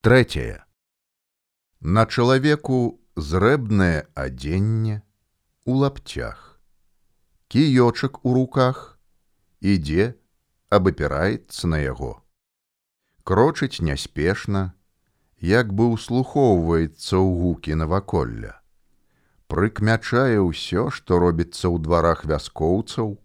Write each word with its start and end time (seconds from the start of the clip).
Трэцяе. 0.00 0.64
На 1.80 2.06
чалавеку 2.08 2.76
зрэбнае 3.20 4.08
адзенне 4.22 5.02
у 5.68 5.74
лапцях. 5.76 6.56
Кіёчак 7.52 8.24
у 8.24 8.32
руках 8.32 8.96
ідзе, 9.60 10.06
абапіраецца 10.72 11.68
на 11.68 11.82
яго. 11.82 12.24
Крочыць 13.28 13.84
няспешна, 13.84 14.72
як 15.44 15.76
бы 15.76 15.90
ўслухоўваецца 15.92 17.20
ў 17.20 17.28
гукі 17.42 17.76
наваколля. 17.76 18.56
Прыкмячае 19.52 20.40
ўсё, 20.40 20.88
што 20.88 21.20
робіцца 21.20 21.68
ў 21.68 21.76
дварах 21.76 22.24
вяскоўцаў, 22.24 23.20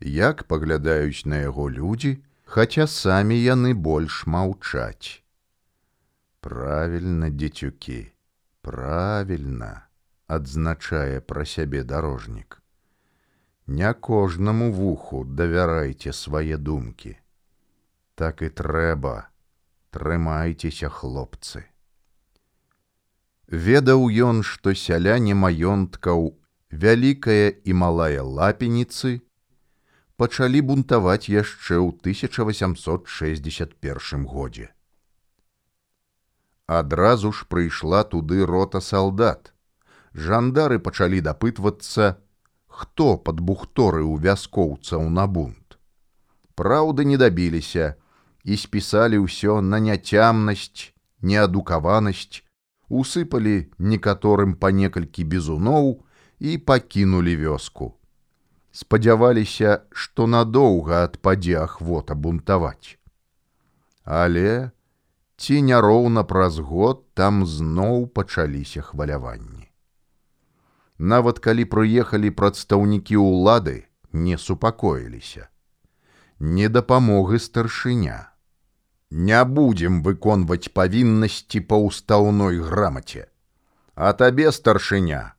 як 0.00 0.48
паглядаюць 0.48 1.28
на 1.28 1.44
яго 1.44 1.68
людзі, 1.68 2.16
хаця 2.48 2.88
самі 2.88 3.36
яны 3.36 3.76
больш 3.76 4.24
маўчаць. 4.24 5.25
Правільна, 6.46 7.26
дзецюкі, 7.34 8.06
правільна, 8.62 9.90
адзначае 10.34 11.18
пра 11.30 11.44
сябе 11.52 11.80
дарожнік. 11.92 12.56
Не 13.66 13.90
кожнаму 14.08 14.68
вуху 14.76 15.22
давярайце 15.40 16.12
свае 16.18 16.58
думкі. 16.68 17.14
Так 18.14 18.44
і 18.46 18.50
трэба, 18.60 19.14
трымайцеся, 19.90 20.92
хлопцы. 21.00 21.64
Ведаў 23.50 24.06
ён, 24.28 24.46
што 24.52 24.76
сяляне 24.84 25.34
маёнткаў, 25.34 26.30
вялікая 26.70 27.58
і 27.64 27.72
малая 27.82 28.22
лапеніцы, 28.22 29.18
пачалі 30.14 30.62
бунтаваць 30.70 31.26
яшчэ 31.26 31.82
ў 31.82 31.90
1861 32.06 34.30
годзе 34.30 34.70
адразу 36.66 37.32
ж 37.32 37.46
прыйшла 37.48 38.02
туды 38.04 38.44
рота 38.46 38.80
салдат. 38.80 39.52
Жандары 40.12 40.78
пачалі 40.78 41.20
дапытвацца, 41.20 42.16
хто 42.66 43.16
падбухторы 43.16 44.02
ў 44.02 44.20
вяскоўцаў 44.20 45.08
на 45.08 45.26
бунт. 45.26 45.78
Праўды 46.56 47.04
не 47.04 47.16
дабіліся 47.16 47.94
і 48.44 48.56
спісалі 48.56 49.22
ўсё 49.22 49.60
на 49.60 49.78
няцямнасць, 49.78 50.92
неадукаванасць, 51.22 52.42
усыпалі 52.88 53.70
некаторым 53.78 54.54
па 54.56 54.70
некалькі 54.70 55.24
бізуноў 55.24 56.02
і 56.38 56.58
пакінулі 56.58 57.36
вёску. 57.36 57.94
Спадзяваліся, 58.72 59.88
што 59.90 60.26
надоўга 60.26 61.04
адпадзе 61.08 61.56
ахвота 61.64 62.14
бунтаваць. 62.14 63.00
Але 64.04 64.70
ці 65.36 65.62
няроўна 65.62 66.24
праз 66.24 66.58
год 66.58 67.02
там 67.14 67.46
зноў 67.46 68.06
пачаліся 68.08 68.82
хваляванні. 68.82 69.68
Нават 70.98 71.38
калі 71.44 71.64
прыехалі 71.72 72.30
прадстаўнікі 72.30 73.20
ўлады, 73.20 73.84
не 74.12 74.38
супакоіліся. 74.38 75.48
Не 76.40 76.68
дапамогы 76.68 77.38
старшыня. 77.38 78.32
Не 79.10 79.44
будзем 79.44 80.02
выконваць 80.02 80.72
павіннасці 80.72 81.60
па 81.60 81.76
ўстаўной 81.84 82.58
грамаце. 82.60 83.28
А 83.94 84.12
табе 84.12 84.52
старшыня, 84.52 85.36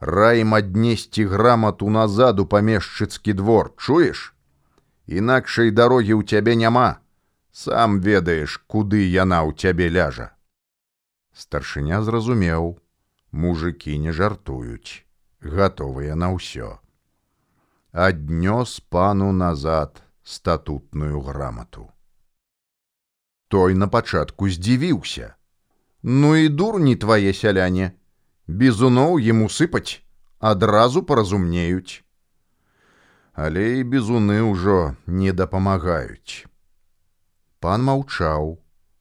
раім 0.00 0.54
аднесці 0.54 1.24
грамату 1.24 1.88
назад 1.90 2.40
у 2.40 2.46
памешчыцкі 2.46 3.32
двор, 3.32 3.72
чуеш? 3.76 4.34
Інакшай 5.08 5.72
дарогі 5.72 6.20
ў 6.20 6.22
цябе 6.24 6.54
няма, 6.54 7.00
сам 7.58 7.98
ведаеш, 7.98 8.52
куды 8.70 9.02
яна 9.02 9.42
ў 9.42 9.50
цябе 9.58 9.90
ляжа. 9.90 10.30
Старшыня 11.34 11.98
зразумеў, 12.06 12.78
мужыкі 13.34 13.94
не 14.02 14.12
жартуюць, 14.14 15.02
гатовыя 15.42 16.14
на 16.14 16.28
ўсё. 16.34 16.78
Аднёс 17.90 18.78
пану 18.94 19.30
назад 19.34 19.98
статутную 20.22 21.18
грамату. 21.28 21.88
Той 23.48 23.74
на 23.74 23.88
пачатку 23.88 24.46
здзівіўся. 24.46 25.34
Ну 26.02 26.36
і 26.38 26.48
дурні 26.48 26.94
твае 26.94 27.32
сяляне, 27.34 27.88
бізуноў 28.46 29.18
ему 29.18 29.48
сыпаць, 29.50 29.98
адразу 30.38 31.02
паразумнеюць. 31.02 32.06
Але 33.34 33.66
і 33.80 33.88
бізуны 33.96 34.38
ўжо 34.46 34.94
не 35.06 35.34
дапамагаюць. 35.42 36.46
Пан 37.60 37.82
маўчаў, 37.82 38.52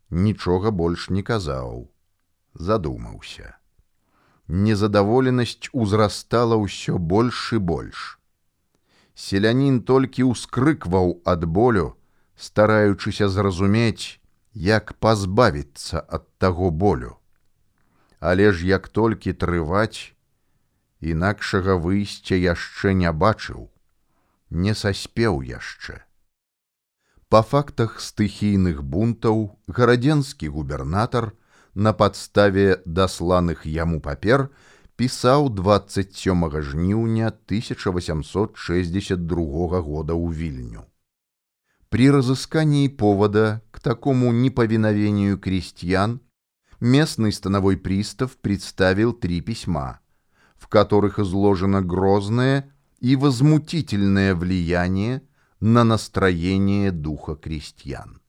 нічога 0.09 0.71
больш 0.71 1.09
не 1.13 1.21
казаў, 1.21 1.91
задумаўся. 2.53 3.53
Незадаволенасць 4.47 5.69
узрастала 5.73 6.57
ўсё 6.57 6.97
больш 6.97 7.41
і 7.53 7.59
больш. 7.71 8.05
Селянін 9.13 9.77
толькі 9.91 10.25
ўскрыкваў 10.31 11.21
ад 11.25 11.45
болю, 11.45 11.93
стараючыся 12.33 13.29
зразумець, 13.29 14.17
як 14.53 14.93
пазбавіцца 15.05 16.01
ад 16.01 16.25
таго 16.41 16.71
болю. 16.71 17.13
Але 18.19 18.49
ж 18.51 18.65
як 18.65 18.89
толькі 18.89 19.37
трываць, 19.37 20.17
інакшага 21.01 21.77
выйсця 21.77 22.41
яшчэ 22.41 22.97
не 22.97 23.13
бачыў, 23.13 23.69
не 24.49 24.73
саспеў 24.73 25.45
яшчэ. 25.45 26.06
Па 27.32 27.40
фактах 27.40 27.96
стыхійных 28.04 28.84
бунтаў 28.84 29.56
гарадзенскі 29.66 30.52
губернатар 30.52 31.32
на 31.74 31.96
падставе 31.96 32.84
дасланых 32.84 33.64
яму 33.64 34.04
папер 34.04 34.52
пісаў 35.00 35.48
27 35.60 36.44
жніўня 36.68 37.32
1862 37.32 39.80
года 39.80 40.12
ў 40.12 40.28
вільню. 40.42 40.84
При 41.88 42.10
разыскании 42.10 42.88
повода 42.88 43.62
к 43.70 43.80
такому 43.80 44.32
неповиновению 44.32 45.38
крестьян 45.38 46.20
местный 46.80 47.32
становой 47.32 47.76
пристав 47.76 48.36
представил 48.36 49.14
три 49.14 49.40
письма, 49.40 50.00
в 50.56 50.68
которых 50.68 51.18
изложено 51.18 51.80
грозное 51.80 52.70
и 53.00 53.16
возмутительное 53.16 54.34
влияние 54.34 55.22
на 55.59 55.83
настроение 55.83 56.91
духа 56.91 57.35
крестьян. 57.35 58.21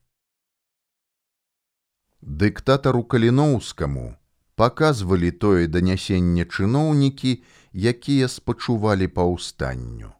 Дыктатару 2.20 3.04
каліноўскаму 3.04 4.16
паказвалі 4.56 5.30
тое 5.30 5.68
данясенне 5.68 6.44
чыноўнікі, 6.44 7.44
якія 7.72 8.28
спачувалі 8.28 9.08
паўстанню, 9.08 10.10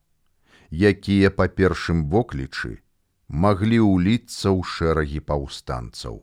якія 0.70 1.30
па 1.34 1.48
першым 1.48 2.04
воклічы 2.12 2.78
маглі 3.28 3.80
ўліцца 3.82 4.52
ў 4.52 4.62
шэрагі 4.62 5.20
паўстанцаў. 5.20 6.22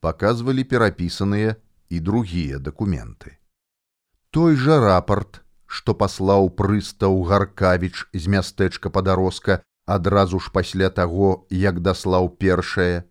Паказвалі 0.00 0.64
перапісаныя 0.64 1.56
і 1.88 2.00
другія 2.00 2.58
дакументы. 2.58 3.38
Той 4.30 4.56
жа 4.56 4.78
рапарт 4.80 5.41
што 5.72 5.94
паслаў 6.00 6.50
прыстаў 6.60 7.14
гаркавіч 7.28 7.94
з 8.12 8.32
мястэчка 8.34 8.92
падарозка 8.96 9.62
адразу 9.86 10.38
ж 10.38 10.52
пасля 10.52 10.90
таго, 10.90 11.46
як 11.50 11.80
даслаў 11.80 12.28
першае 12.44 13.04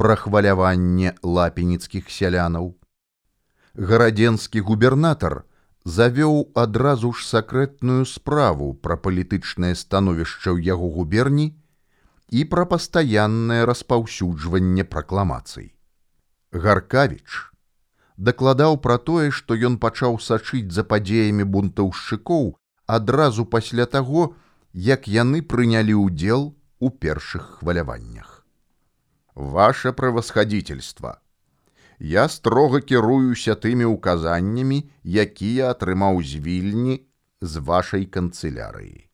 прахваляванне 0.00 1.14
лапеніцкіх 1.22 2.10
сялянаў. 2.10 2.74
Гарадзенскі 3.90 4.60
губернатар 4.66 5.44
завёў 5.84 6.50
адразу 6.62 7.12
ж 7.12 7.26
сакрэтную 7.26 8.04
справу 8.04 8.72
пра 8.74 8.96
палітычнае 8.96 9.74
становішча 9.78 10.50
ў 10.50 10.66
яго 10.72 10.90
губерні 10.96 11.46
і 12.30 12.44
пра 12.50 12.66
пастаяннае 12.72 13.62
распаўсюджванне 13.70 14.84
пракламацый. 14.84 15.70
Гаркавіч, 16.50 17.49
дакладаў 18.28 18.76
пра 18.84 18.98
тое, 18.98 19.30
што 19.30 19.56
ён 19.56 19.78
пачаў 19.84 20.18
сачыць 20.20 20.68
за 20.76 20.84
падзеямі 20.84 21.48
бунтаўшчыкоў 21.56 22.52
адразу 22.98 23.46
пасля 23.54 23.86
таго, 23.86 24.34
як 24.74 25.08
яны 25.08 25.40
прынялі 25.54 25.96
ўдзел 26.04 26.52
у 26.80 26.90
першых 26.90 27.48
хваляваннях. 27.60 28.44
Ваше 29.34 29.92
правасхадзіцельства. 29.92 31.18
Я 31.98 32.28
строга 32.28 32.80
кіруюся 32.80 33.54
тымі 33.54 33.88
ўказаннямі, 33.94 34.84
якія 35.04 35.72
атрымаў 35.72 36.20
з 36.24 36.40
вільні 36.44 36.96
з 37.40 37.64
вашай 37.64 38.04
канцылярыі. 38.04 39.08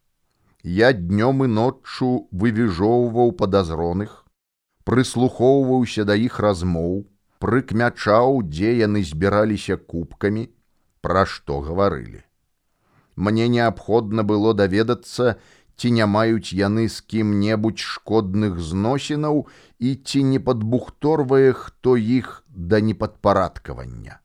Я 0.63 0.91
днём 0.93 1.47
і 1.47 1.49
ноччу 1.51 2.27
вывіжоўваў 2.31 3.35
падазроных, 3.39 4.27
прыслухоўваўся 4.83 6.07
да 6.07 6.15
іх 6.15 6.39
размоў, 6.43 7.07
прыкмячаў, 7.43 8.43
дзе 8.47 8.77
яны 8.79 9.03
збіраліся 9.03 9.77
кубкамі, 9.77 10.49
пра 11.01 11.27
што 11.27 11.61
гаварылі. 11.61 12.23
Мне 13.17 13.49
неабходна 13.49 14.23
было 14.23 14.53
даведацца, 14.55 15.37
ці 15.77 15.91
не 15.93 16.07
маюць 16.07 16.53
яны 16.57 16.89
з 16.89 17.01
кім-небудзь 17.13 17.85
шкодных 17.85 18.61
зносінаў 18.61 19.47
і 19.79 19.95
ці 19.95 20.23
не 20.33 20.41
падбухторвае 20.41 21.53
хто 21.53 21.97
іх 21.97 22.45
да 22.49 22.81
непадпарадкавання. 22.81 24.21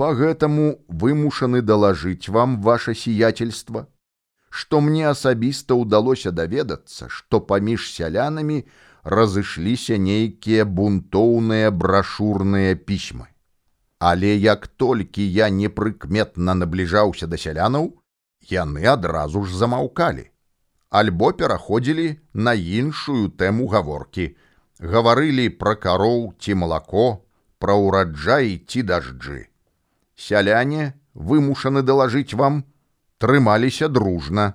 Па 0.00 0.12
гэтаму 0.16 0.80
вымушаны 0.88 1.60
далажыць 1.60 2.32
вам 2.32 2.60
ваше 2.64 2.94
сиятельства, 2.96 3.86
што 4.48 4.80
мне 4.80 5.04
асабіста 5.08 5.76
ўдалося 5.76 6.32
даведацца, 6.32 7.08
што 7.08 7.40
паміж 7.40 7.92
сялянамі 7.92 8.64
разышліся 9.04 9.96
нейкія 9.98 10.64
бунтоўныя 10.64 11.70
брашурныя 11.70 12.74
пісьмы. 12.74 13.26
Але 13.98 14.36
як 14.36 14.66
толькі 14.66 15.24
я 15.24 15.50
непрыкметна 15.50 16.54
набліжаўся 16.54 17.26
да 17.26 17.36
сялянаў, 17.36 17.96
яны 18.48 18.84
адразу 18.84 19.44
ж 19.44 19.56
замаўкалі. 19.56 20.30
Альбо 20.90 21.32
пераходзілі 21.32 22.18
на 22.34 22.54
іншую 22.54 23.30
тэму 23.36 23.68
гаворкі, 23.68 24.34
гаварылі 24.80 25.48
пра 25.60 25.76
кароў 25.76 26.34
ці 26.40 26.54
малако, 26.54 27.22
пра 27.60 27.76
ўраджай 27.76 28.58
ці 28.66 28.82
дажджы. 28.82 29.46
Сяляне 30.16 30.96
вымушаны 31.14 31.82
далажыць 31.82 32.34
вам, 32.34 32.64
трымаліся 33.20 33.88
дружна, 33.88 34.54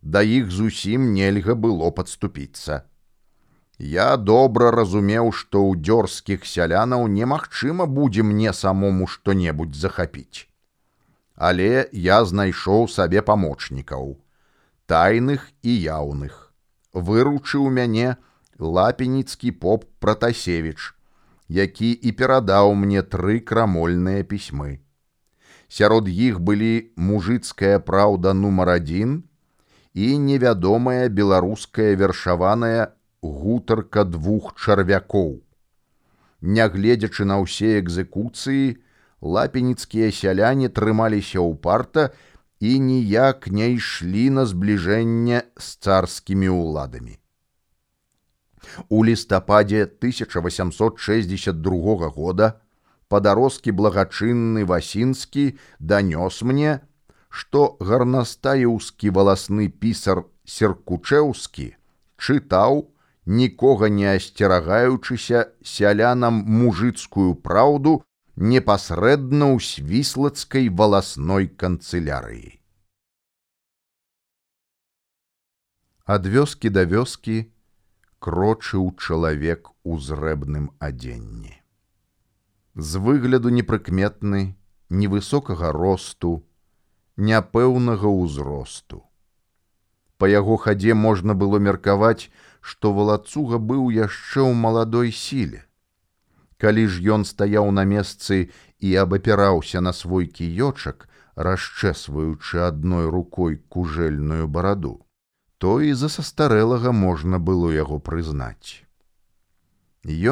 да 0.00 0.22
іх 0.22 0.50
зусім 0.50 1.12
нельга 1.12 1.54
было 1.54 1.90
падступіцца. 1.90 2.86
Я 3.78 4.16
добра 4.16 4.70
разумеў, 4.70 5.32
што 5.32 5.60
ў 5.60 5.76
дзёрскіх 5.84 6.46
сялянаў 6.48 7.06
немагчыма 7.12 7.84
будзе 7.86 8.22
мне 8.22 8.52
самому 8.56 9.06
што-небудзь 9.06 9.76
захапіць. 9.76 10.48
Але 11.36 11.84
я 11.92 12.24
знайшоў 12.24 12.88
сабе 12.88 13.20
памочнікаў, 13.20 14.16
тайных 14.88 15.52
і 15.60 15.76
яўных. 15.76 16.52
Выручыў 16.96 17.68
мяне 17.68 18.16
лапеніцкі 18.58 19.52
поп 19.52 19.84
Пратасевіч, 20.00 20.96
які 21.48 21.92
і 21.92 22.12
перадаў 22.16 22.72
мне 22.72 23.02
тры 23.02 23.40
крамольныя 23.40 24.24
пісьмы. 24.24 24.80
Сярод 25.68 26.08
іх 26.08 26.40
былі 26.40 26.88
мужыцкая 26.96 27.78
праўда 27.78 28.32
нумар 28.32 28.80
адзін 28.80 29.24
і 29.92 30.16
невядомая 30.16 31.08
беларуская 31.12 31.92
вершаваная 31.92 32.95
гутарка 33.26 34.04
двух 34.04 34.54
чарвякоў. 34.54 35.42
Нягледзячы 36.40 37.24
на 37.26 37.42
ўсе 37.42 37.80
экзекуцыі, 37.80 38.78
лапеніцкія 39.20 40.12
сяляне 40.12 40.68
трымаліся 40.68 41.40
ўпарта 41.42 42.12
і 42.60 42.78
ніяк 42.80 43.48
не 43.48 43.70
ішлі 43.76 44.30
на 44.38 44.46
збліжэнне 44.46 45.42
з 45.56 45.76
царскімі 45.86 46.48
ўладамі. 46.48 47.18
У 48.88 49.04
лістападзе 49.04 49.86
1862 49.86 52.08
года 52.10 52.60
падароскі 53.08 53.70
благачынны 53.70 54.64
васінскі 54.66 55.54
данёс 55.78 56.42
мне, 56.42 56.80
што 57.30 57.76
гарнастаеўскі 57.80 59.10
валасны 59.10 59.68
пісар 59.68 60.24
серкучэўскі 60.44 61.76
чытаў 62.16 62.88
нікога 63.26 63.88
не 63.90 64.06
асцерагаючыся 64.14 65.50
сялянам 65.62 66.42
мужыцкую 66.46 67.34
праўду 67.42 68.02
непасрэдна 68.36 69.50
ў 69.50 69.58
свіслацкай 69.66 70.70
валасной 70.70 71.50
канцылярыі. 71.50 72.60
Ад 76.06 76.26
вёскі 76.30 76.70
да 76.70 76.86
вёскі 76.86 77.50
крочыў 78.22 78.94
чалавек 78.94 79.74
у 79.82 79.98
зрэбным 79.98 80.70
адзенні. 80.78 81.58
З 82.76 83.02
выгляду 83.02 83.50
непрыкметны, 83.50 84.54
невысокага 84.88 85.72
росту, 85.74 86.46
няпэўнага 87.16 88.06
ўзросту. 88.06 89.02
Па 90.16 90.28
яго 90.30 90.56
хадзе 90.56 90.94
можна 90.94 91.34
было 91.34 91.58
меркаваць, 91.58 92.30
што 92.66 92.90
валацуга 92.94 93.58
быў 93.70 93.90
яшчэ 93.94 94.42
ў 94.42 94.54
маладой 94.66 95.12
сіле. 95.14 95.62
Калі 96.62 96.86
ж 96.92 97.02
ён 97.16 97.24
стаяў 97.28 97.68
на 97.78 97.84
месцы 97.90 98.38
і 98.88 98.94
абапіраўся 99.02 99.82
на 99.86 99.92
свой 99.98 100.26
кіёчак, 100.38 101.04
расчэсваючы 101.46 102.64
адной 102.66 103.06
рукой 103.14 103.58
кужэльную 103.74 104.48
бараду, 104.56 104.94
то 105.62 105.74
і 105.88 105.92
за 106.00 106.08
састарэлага 106.14 106.92
можна 107.00 107.38
было 107.50 107.70
яго 107.74 107.98
прызнаць. 108.08 108.82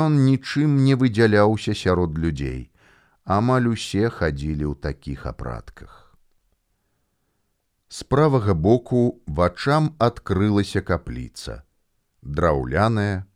Ён 0.03 0.17
нічым 0.25 0.73
не 0.87 0.97
выдзяляўся 1.03 1.75
сярод 1.83 2.19
людзей, 2.25 2.73
амаль 3.37 3.69
усе 3.75 4.11
хадзілі 4.17 4.67
ў 4.73 4.75
такіх 4.89 5.29
апратках. 5.31 6.01
З 7.95 8.03
правага 8.11 8.59
боку 8.67 9.05
вачам 9.39 9.93
адкрылася 10.09 10.83
капліца 10.91 11.61
драўляная, 12.25 13.27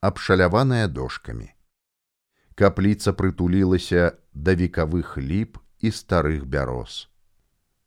абшаляваная 0.00 0.88
дошкамі. 0.88 1.52
Капліца 2.58 3.12
прытулілася 3.12 4.18
да 4.34 4.56
векавых 4.58 5.14
ліп 5.20 5.58
і 5.78 5.92
старых 5.94 6.44
бяроз. 6.46 7.06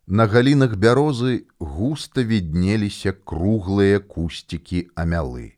На 0.07 0.27
галінах 0.27 0.75
бярозы 0.75 1.45
густа 1.59 2.23
віднеліся 2.23 3.11
круглыя 3.11 3.99
кусцікі 3.99 4.91
амялы, 4.95 5.57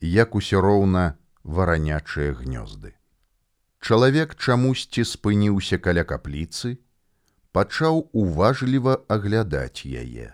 як 0.00 0.34
усё 0.34 0.60
роўна 0.60 1.18
варанячыя 1.44 2.34
гнёзды. 2.34 2.94
Чалавек 3.84 4.34
чамусьці 4.34 5.04
спыніўся 5.04 5.78
каля 5.78 6.04
капліцы, 6.08 6.78
пачаў 7.52 8.08
уважліва 8.10 8.96
аглядаць 9.06 9.84
яе. 9.84 10.32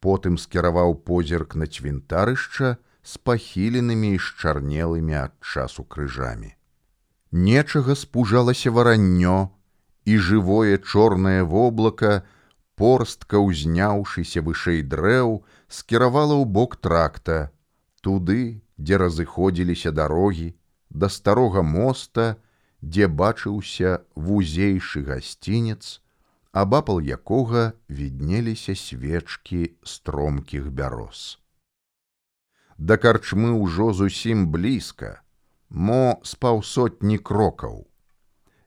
Потым 0.00 0.38
скіраваў 0.40 0.96
позірк 1.04 1.54
на 1.54 1.68
цвінтарышча, 1.68 2.76
з 3.04 3.20
пахіленымі 3.28 4.14
і 4.16 4.18
шчарнелымі 4.26 5.16
ад 5.20 5.32
часу 5.40 5.84
крыжамі. 5.84 6.56
Нечага 7.30 7.94
спужалася 8.00 8.70
вараннё, 8.70 9.52
і 10.04 10.16
жывое 10.18 10.78
чорнае 10.78 11.42
воблака, 11.44 12.24
порстка 12.80 13.40
ўзняўшыся 13.44 14.40
вышэй 14.48 14.80
дрэў, 14.82 15.44
скіравала 15.68 16.36
ў 16.40 16.44
бок 16.48 16.76
тракта, 16.80 17.52
туды, 18.00 18.64
дзе 18.80 18.96
разыходзіліся 19.04 19.92
дарогі, 19.92 20.48
да 20.88 21.12
старога 21.12 21.62
моста, 21.62 22.40
дзе 22.80 23.08
бачыўся 23.08 24.00
вузейшы 24.16 25.04
гасцінец, 25.04 26.00
абапал 26.52 27.00
якога 27.00 27.72
віднеліся 27.88 28.76
свечкі 28.78 29.64
стромкіх 29.82 30.70
бяроз 30.72 31.43
да 32.78 32.96
карчмы 32.96 33.52
ўжо 33.54 33.92
зусім 33.92 34.48
блізка, 34.50 35.20
мо 35.70 36.20
з 36.22 36.34
паўсотні 36.34 37.18
крокаў. 37.18 37.84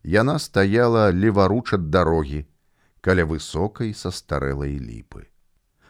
Яна 0.03 0.39
стаяла 0.39 1.09
леваруч 1.11 1.73
ад 1.73 1.89
дарогі, 1.89 2.45
каля 3.01 3.25
высокай 3.25 3.93
са 3.93 4.11
старэлай 4.11 4.77
ліпы. 4.79 5.27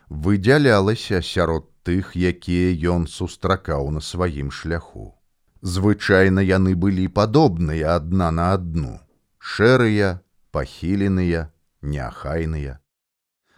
Выдзялялася 0.09 1.21
сярод 1.21 1.69
тых, 1.83 2.15
якія 2.15 2.73
ён 2.95 3.07
сустракаў 3.07 3.91
на 3.91 4.01
сваім 4.01 4.51
шляху. 4.51 5.13
Звычайна 5.61 6.41
яны 6.41 6.75
былі 6.75 7.07
падобныя 7.07 7.95
адна 7.99 8.31
на 8.31 8.53
адну, 8.53 8.97
шэрыя, 9.37 10.21
пахіленыя, 10.51 11.49
няхайныя 11.81 12.79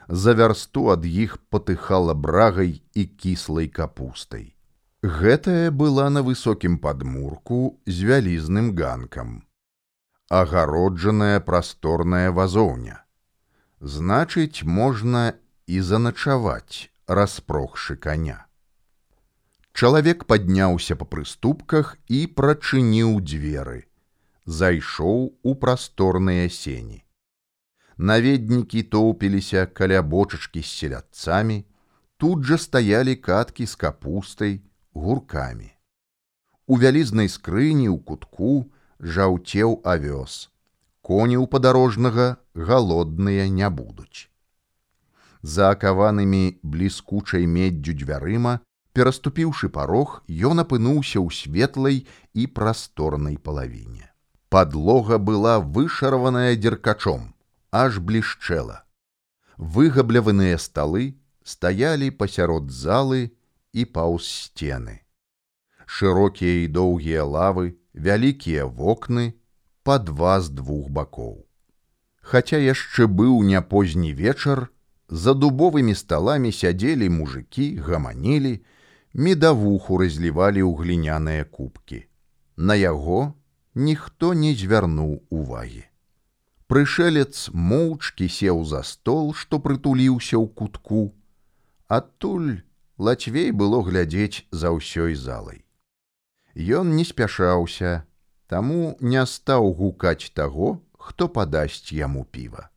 за 0.10 0.34
вярсту 0.34 0.90
ад 0.90 1.06
іх 1.06 1.38
патыхала 1.54 2.14
брагай 2.18 2.82
і 2.98 3.04
кіслай 3.06 3.70
капустай. 3.70 4.56
Гэтая 5.06 5.70
была 5.72 6.10
на 6.10 6.26
высокім 6.26 6.80
падмурку 6.82 7.78
з 7.86 8.10
вялізным 8.10 8.74
ганкам. 8.76 9.46
Агароджаная 10.30 11.40
прасторная 11.40 12.32
вазоўня. 12.32 13.06
Значыць, 13.80 14.66
можна 14.66 15.34
і 15.68 15.80
заначаваць, 15.80 16.90
распрохшы 17.08 17.96
коня. 17.96 18.46
Чалавек 19.74 20.26
падняўся 20.26 20.98
па 20.98 21.06
прыступках 21.06 21.96
і 22.10 22.26
прачыніў 22.28 23.22
дзверы. 23.22 23.86
Зайшоў 24.46 25.38
у 25.44 25.56
прасторныя 25.56 26.50
сені 26.50 27.06
наведнікі 28.00 28.84
тоўпіліся 28.96 29.66
каля 29.66 30.02
бочачкі 30.02 30.64
з 30.64 30.72
селядцамі, 30.72 31.66
тут 32.18 32.48
жа 32.48 32.58
стаялі 32.58 33.16
каткі 33.16 33.68
з 33.68 33.76
капустай, 33.76 34.62
гуркамі. 34.96 35.76
У 36.66 36.80
вялізнай 36.80 37.28
скрыні 37.28 37.92
ў 37.92 38.00
кутку 38.00 38.72
жаўцеў 39.04 39.84
авёс. 39.84 40.48
Коні 41.04 41.36
ў 41.44 41.46
падарожнага 41.52 42.38
галодныя 42.56 43.50
не 43.52 43.70
будуць. 43.70 44.32
За 45.42 45.72
акаванымі 45.76 46.60
бліскучай 46.64 47.48
меддзю 47.48 47.96
дзвярыма, 48.00 48.60
пераступіўшы 48.96 49.72
парог, 49.76 50.24
ён 50.28 50.64
апынуўся 50.64 51.20
ў 51.20 51.32
светлай 51.36 52.06
і 52.34 52.48
прасторнай 52.48 53.36
палавіне. 53.36 54.08
Падлога 54.50 55.18
была 55.18 55.60
вышарваная 55.60 56.56
дзеркачом, 56.56 57.34
аж 57.72 58.00
блішчэла. 58.00 58.84
Выгабляваныя 59.58 60.58
сталы 60.58 61.20
стаялі 61.44 62.10
пасярод 62.12 62.72
залы 62.72 63.36
і 63.74 63.86
паўз 63.86 64.26
сцены. 64.28 65.02
Шырокія 65.86 66.64
і 66.64 66.68
доўгія 66.68 67.26
лавы, 67.26 67.76
вялікія 67.94 68.66
вокны, 68.66 69.34
па 69.84 69.98
два 69.98 70.40
з 70.42 70.50
двух 70.54 70.90
бакоў. 70.90 71.46
Хаця 72.22 72.62
яшчэ 72.62 73.10
быў 73.10 73.42
не 73.44 73.62
позні 73.62 74.14
вечар, 74.14 74.70
за 75.10 75.34
дубовымі 75.34 75.96
сталамі 75.98 76.52
сядзелі 76.54 77.10
мужыкі, 77.10 77.82
гаманілі, 77.82 78.62
медавуху 79.14 79.98
разлівалі 79.98 80.62
ў 80.62 80.72
гліняныя 80.78 81.44
кубкі. 81.44 82.06
На 82.56 82.78
яго 82.78 83.34
ніхто 83.74 84.34
не 84.38 84.54
звярнуў 84.54 85.26
увагі. 85.34 85.89
Прышэлец 86.70 87.50
моўчкі 87.50 88.28
сеў 88.30 88.60
за 88.72 88.84
стол, 88.86 89.34
што 89.34 89.58
прытуліўся 89.58 90.38
ў 90.38 90.46
кутку, 90.54 91.02
адтуль 91.90 92.62
лацвей 93.02 93.50
было 93.62 93.80
глядзець 93.88 94.46
за 94.52 94.70
ўсёй 94.76 95.16
залай. 95.18 95.64
Ён 96.54 96.94
не 96.98 97.06
спяшаўся, 97.10 98.06
таму 98.46 98.98
не 99.02 99.24
стаў 99.26 99.72
гукаць 99.80 100.30
таго, 100.38 100.78
хто 100.94 101.30
падасць 101.40 101.90
яму 101.90 102.22
піва. 102.38 102.70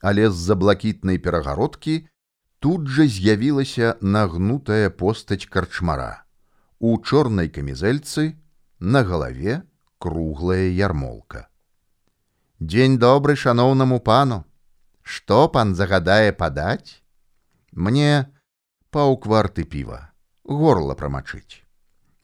Але 0.00 0.30
з-за 0.30 0.56
блакітнай 0.56 1.20
перагародкі 1.20 1.98
тут 2.64 2.88
жа 2.88 3.04
з'явілася 3.04 3.96
нагнутая 4.00 4.88
постаць 4.88 5.44
карчмара. 5.44 6.24
У 6.78 6.96
чорнай 7.04 7.52
камізэльцы 7.52 8.32
на 8.80 9.04
галаве 9.04 9.60
круглая 9.98 10.72
ярмолка. 10.72 11.48
Дзень 12.60 12.98
добры 12.98 13.36
шаноўнаму 13.36 14.00
пану, 14.00 14.44
Што 15.08 15.48
пан 15.48 15.74
загадае 15.74 16.32
падаць? 16.36 17.00
Мне 17.72 18.28
паўкварты 18.92 19.64
піва, 19.64 20.00
горла 20.44 20.94
прамачыць. 20.94 21.64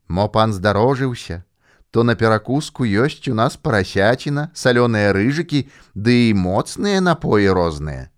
Мо 0.09 0.27
пан 0.29 0.53
здарожыўся, 0.53 1.45
то 1.91 2.05
на 2.05 2.15
перакуску 2.15 2.85
ёсць 2.85 3.31
у 3.33 3.35
нас 3.39 3.57
парасяціна, 3.57 4.51
салёныя 4.53 5.15
рыжыкі, 5.17 5.65
ды 5.95 6.17
і 6.29 6.35
моцныя 6.37 7.01
напоі 7.01 7.49
розныя. 7.57 8.11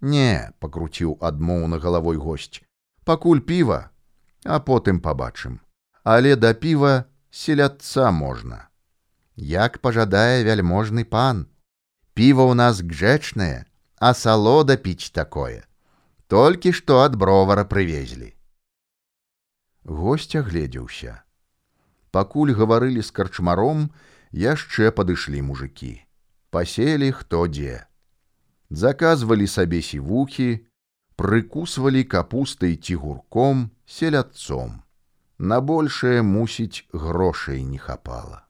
Не, 0.00 0.52
пакруціў 0.60 1.16
адмоўна 1.18 1.80
галавой 1.82 2.20
госць. 2.20 2.62
Пакуль 3.08 3.40
піва, 3.40 3.90
а 4.44 4.60
потым 4.60 5.00
пабачым. 5.00 5.58
Але 6.04 6.36
да 6.36 6.54
піва 6.54 7.08
селяцца 7.32 8.12
можна. 8.12 8.68
Як 9.34 9.82
пажадае 9.82 10.44
вяльможны 10.46 11.02
пан. 11.02 11.48
Піва 12.14 12.46
ў 12.46 12.54
нас 12.54 12.80
гжэчнае, 12.80 13.66
а 13.98 14.14
салода 14.14 14.78
піць 14.78 15.10
такое. 15.10 15.66
Толькі 16.30 16.72
што 16.72 17.02
ад 17.02 17.18
бровара 17.18 17.66
прывезлі. 17.66 18.32
Госця 19.84 20.40
гледзеўся 20.46 21.24
пакуль 22.14 22.54
гаварылі 22.54 23.02
з 23.02 23.10
карчмаром, 23.10 23.90
яшчэ 24.30 24.94
падышлі 24.94 25.42
мужыкі. 25.48 26.06
Паселі 26.54 27.10
хто 27.18 27.50
дзе. 27.50 27.82
Заказвалі 28.70 29.50
сабе 29.50 29.82
сівухі, 29.82 30.62
прыкусвалі 31.18 32.06
капустай 32.14 32.78
ці 32.78 32.94
гурком, 33.02 33.66
селядцом. 33.96 34.78
На 35.38 35.58
большее 35.58 36.22
мусіць 36.22 36.86
грошай 36.94 37.66
не 37.66 37.82
хапала. 37.82 38.46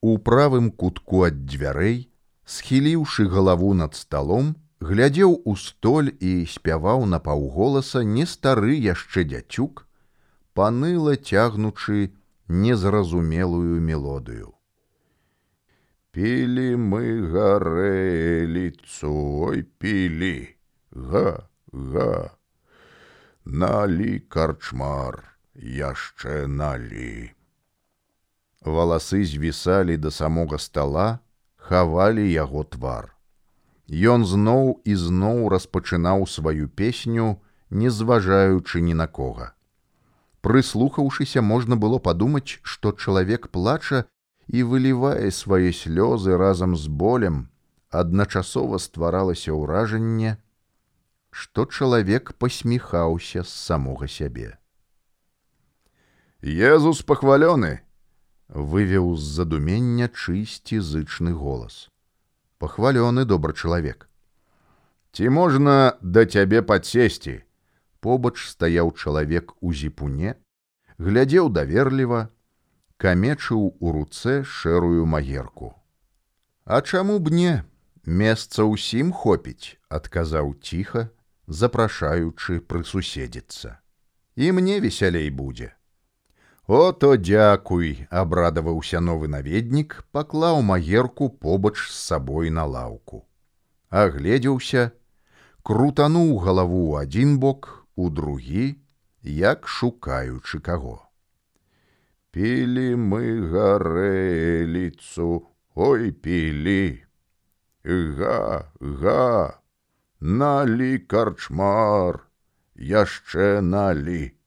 У 0.00 0.16
правым 0.16 0.72
кутку 0.72 1.28
ад 1.28 1.44
дзвярэй, 1.44 2.08
схіліўшы 2.50 3.28
галаву 3.30 3.70
над 3.78 3.94
сталом, 3.94 4.54
глядзеў 4.80 5.34
у 5.44 5.54
столь 5.56 6.10
і 6.18 6.32
спяваў 6.50 7.06
на 7.06 7.20
паўголаса 7.26 8.02
не 8.14 8.26
стары 8.26 8.74
яшчэ 8.74 9.24
дзяцюк, 9.32 9.84
паныла 10.54 11.14
цягнучы 11.16 12.10
незразумелую 12.48 13.78
мелодыю. 13.90 14.54
Пілі 16.10 16.74
мы 16.90 17.30
гарэліцу, 17.30 19.14
ой 19.46 19.62
пілі, 19.78 20.58
га, 20.90 21.46
га, 21.70 22.34
Налі 23.46 24.20
карчмар, 24.28 25.22
яшчэ 25.54 26.46
налі. 26.46 27.32
Валасы 28.60 29.24
звісалі 29.24 29.96
да 29.96 30.10
самога 30.10 30.58
стала, 30.58 31.18
хавалі 31.70 32.26
яго 32.26 32.66
твар. 32.66 33.14
Ён 33.86 34.26
зноў 34.26 34.82
і 34.82 34.94
зноў 34.98 35.46
распачынаў 35.54 36.26
сваю 36.26 36.66
песню, 36.66 37.38
не 37.70 37.90
зважаючы 37.94 38.82
ні 38.82 38.94
на 38.98 39.06
кога. 39.06 39.54
Прыслухаўшыся 40.42 41.42
можна 41.46 41.76
было 41.76 42.00
падумаць, 42.02 42.58
што 42.62 42.90
чалавек 42.90 43.46
плача 43.54 44.04
і 44.48 44.66
вылівае 44.66 45.30
свае 45.30 45.70
слёзы 45.70 46.38
разам 46.42 46.74
з 46.74 46.90
болем, 47.02 47.36
адначасова 47.90 48.80
стваралася 48.82 49.54
ўражанне, 49.54 50.38
што 51.30 51.66
чалавек 51.66 52.34
пасміхаўся 52.34 53.46
з 53.46 53.54
самога 53.54 54.10
сябе. 54.10 54.56
Езус 56.42 57.06
пахвалёны, 57.06 57.78
вывеў 58.54 59.16
з 59.16 59.22
задумення 59.22 60.08
чысці 60.08 60.80
зычны 60.80 61.32
голас. 61.32 61.88
Пахвалёны 62.58 63.24
добры 63.24 63.54
чалавек. 63.54 64.08
Ці 65.12 65.28
можна 65.28 65.94
да 66.02 66.26
цябе 66.26 66.62
падсесці, 66.62 67.42
побач 68.00 68.36
стаяў 68.42 68.92
чалавек 68.92 69.54
у 69.60 69.72
зіпуне, 69.72 70.34
глядзеў 70.98 71.50
даверліва, 71.50 72.28
камечыў 72.98 73.74
у 73.80 73.92
руцэ 73.92 74.44
шэрую 74.44 75.06
магерку. 75.06 75.74
А 76.64 76.82
чаму 76.82 77.18
б 77.18 77.30
не, 77.32 77.54
месца 78.04 78.66
ўсім 78.66 79.12
хопіць, 79.12 79.78
адказаў 79.88 80.54
ціха, 80.62 81.08
запрашаючы 81.46 82.60
прысуседзіцца. 82.60 83.78
І 84.36 84.52
мне 84.52 84.80
весялей 84.80 85.30
будзе. 85.30 85.74
О 86.70 86.92
то 86.92 87.16
дзякуй, 87.18 88.06
абрадаваўся 88.14 89.00
новы 89.02 89.28
наведнік, 89.30 89.94
паклаў 90.14 90.60
магерку 90.62 91.26
побач 91.28 91.74
з 91.74 91.96
сабой 91.98 92.52
на 92.58 92.62
лаўку. 92.74 93.18
Агледзеўся, 94.02 94.84
крутануў 95.66 96.30
галаву 96.46 96.84
ў 96.86 97.02
адзін 97.02 97.34
бок, 97.42 97.70
у 97.96 98.06
другі, 98.06 98.78
як 99.40 99.66
шукаючы 99.66 100.62
каго. 100.70 100.94
Пілі 102.30 102.88
мы 103.02 103.50
гарэліцу, 103.50 105.28
ой 105.74 106.12
пілі, 106.12 107.02
Га, 107.82 108.70
га, 108.78 109.58
налі 110.22 110.98
карчмар, 111.02 112.26
яшчэ 112.78 113.58
налі. 113.58 114.38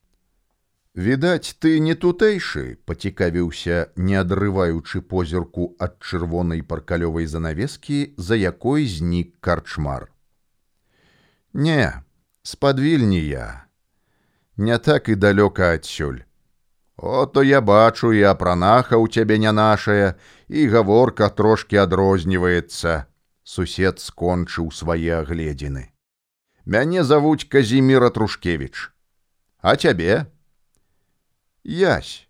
Відаць, 0.95 1.57
ты 1.57 1.79
не 1.81 1.95
тутэйшы, 1.97 2.77
пацікавіўся, 2.85 3.89
не 3.97 4.13
адрываючы 4.13 5.01
позірку 5.01 5.73
ад 5.81 5.97
чырвонай 5.97 6.61
паркалёвай 6.61 7.25
занавескі, 7.25 8.13
за 8.17 8.35
якой 8.35 8.85
знік 8.85 9.33
карчмар. 9.41 10.11
Не, 11.53 12.01
спадвільні 12.43 13.25
я. 13.25 13.65
Не 14.57 14.77
так 14.77 15.09
і 15.09 15.15
далёка 15.15 15.73
адсюль. 15.73 16.21
Ото 16.95 17.41
я 17.43 17.61
бачу 17.61 18.13
і 18.13 18.21
апранаха 18.21 19.01
ў 19.01 19.09
цябе 19.09 19.41
не 19.41 19.51
нашая 19.51 20.13
і 20.47 20.67
гаворка 20.69 21.29
трошки 21.33 21.73
адрозніваецца 21.73 23.09
сусед 23.41 23.97
скончыў 23.97 24.69
свае 24.69 25.25
агледзіны. 25.25 25.89
Мяне 26.69 27.01
завуць 27.01 27.49
казіміра 27.49 28.13
трушкевич 28.13 28.93
а 29.63 29.75
цябе 29.79 30.25
ясь 31.63 32.27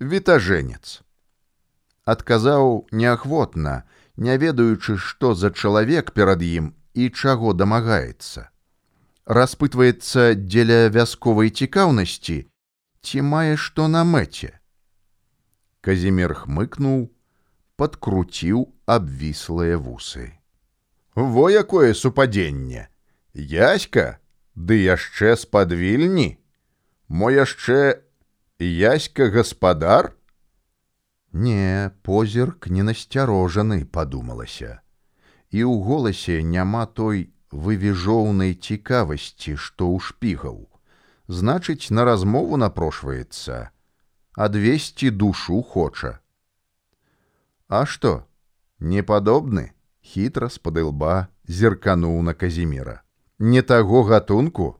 вітажэнец 0.00 1.02
адказаў 2.04 2.86
неахвотна 2.92 3.78
не 4.16 4.36
ведаючы 4.38 4.98
што 4.98 5.34
за 5.34 5.50
чалавек 5.50 6.12
перад 6.12 6.42
ім 6.42 6.74
і 6.94 7.08
чаго 7.10 7.54
дамагаецца 7.54 8.50
распытваецца 9.26 10.38
дзеля 10.38 10.86
вясковай 10.94 11.50
цікаўнасці, 11.50 12.46
ці 13.02 13.22
мае 13.26 13.58
што 13.58 13.88
на 13.90 14.06
мэце. 14.06 14.54
Казімир 15.82 16.34
хмыкнуў, 16.34 17.10
падкруціў 17.76 18.70
абвіслыя 18.86 19.78
вусы. 19.78 20.30
Во 21.14 21.50
якое 21.50 21.94
супадзенне! 21.94 22.88
Яська, 23.34 24.18
ды 24.54 24.78
яшчэ 24.86 25.36
з-пад 25.36 25.72
вільні, 25.72 26.38
Мо 27.06 27.30
яшчэ 27.30 28.02
яська 28.64 29.30
гаспадар? 29.30 30.12
Не, 31.32 31.90
позірк 32.02 32.68
не 32.68 32.82
насцярожаны, 32.82 33.84
падумалася. 33.84 34.80
І 35.52 35.68
ў 35.68 35.84
голасе 35.84 36.40
няма 36.42 36.86
той 36.86 37.28
вывіжоўнай 37.52 38.56
цікавасці, 38.56 39.56
што 39.56 39.92
ў 39.92 40.00
шпігаў. 40.00 40.68
Значыць, 41.28 41.90
на 41.90 42.04
размову 42.08 42.56
напрошваецца, 42.56 43.70
адвесці 44.36 45.10
душу 45.10 45.62
хоча. 45.62 46.20
А 47.68 47.84
што, 47.84 48.24
не 48.80 49.02
падобны, 49.02 49.74
хітра 50.00 50.48
з-пад 50.48 50.78
лба 50.78 51.28
зеркануў 51.44 52.22
на 52.22 52.34
казіміра. 52.34 53.02
Не 53.38 53.62
таго 53.62 54.02
гатунку. 54.04 54.78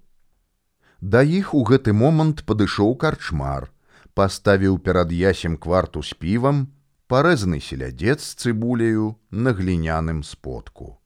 Да 1.00 1.23
іх 1.23 1.53
у 1.55 1.62
гэты 1.65 1.93
момант 1.93 2.45
падышоў 2.49 2.97
карчмар, 2.97 3.71
паставіў 4.15 4.79
перад 4.79 5.12
ясем 5.12 5.57
кварту 5.57 6.03
з 6.03 6.17
півам, 6.17 6.73
парэзаны 7.07 7.61
селядец 7.61 8.21
з 8.25 8.35
цыбуляю 8.35 9.17
на 9.31 9.53
гліняным 9.53 10.23
сподку. 10.25 10.97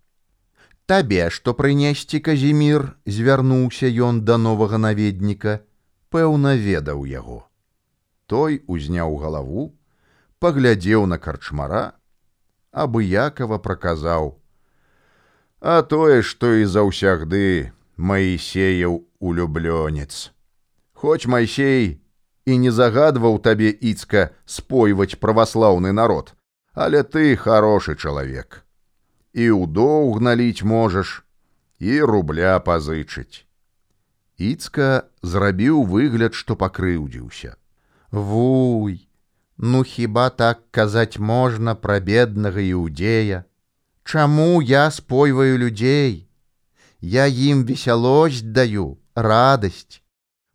Табе, 0.86 1.30
што 1.30 1.54
прынесці 1.54 2.18
казімір, 2.18 2.94
звярнуўся 3.06 3.90
ён 3.90 4.22
да 4.26 4.38
новага 4.38 4.78
наведніка, 4.78 5.60
пэўна 6.10 6.54
ведаў 6.54 7.04
яго. 7.06 7.46
Той 8.26 8.62
узняў 8.66 9.18
галаву, 9.18 9.74
паглядзеў 10.38 11.06
на 11.06 11.18
карчмара, 11.18 11.98
абыякова 12.70 13.58
праказаў: 13.58 14.38
«А 15.60 15.82
тое, 15.82 16.22
што 16.22 16.54
і 16.54 16.64
заўсягды 16.64 17.74
Маісеяў 18.00 19.04
улюблёнец. 19.20 20.32
Хоць 20.96 21.26
Майсей 21.26 22.00
і 22.48 22.56
не 22.58 22.70
загадваў 22.72 23.36
табе 23.44 23.68
іцка 23.68 24.30
спойваць 24.48 25.20
праваслаўны 25.20 25.92
народ, 25.92 26.32
але 26.72 27.02
ты 27.04 27.36
хорошы 27.36 27.96
чалавек. 28.00 28.64
І 29.36 29.52
ў 29.52 29.68
доўг 29.68 30.24
наліць 30.24 30.64
можаш, 30.64 31.20
і 31.78 32.00
рубля 32.00 32.56
пазычыць. 32.64 33.44
Іцка 34.40 35.04
зрабіў 35.20 35.84
выгляд, 35.84 36.32
што 36.32 36.56
пакрыўдзіўся. 36.56 37.60
Вуй, 38.10 39.08
ну 39.58 39.84
хіба 39.84 40.30
так 40.30 40.64
казаць 40.72 41.20
можна 41.20 41.76
пра 41.76 42.00
беднага 42.00 42.64
іудзея? 42.64 43.44
Чаму 44.04 44.64
я 44.64 44.90
спойваю 44.90 45.60
людзей? 45.60 46.29
Я 47.00 47.26
ім 47.26 47.64
весялосць 47.64 48.42
даю, 48.44 48.98
радасць. 49.14 50.02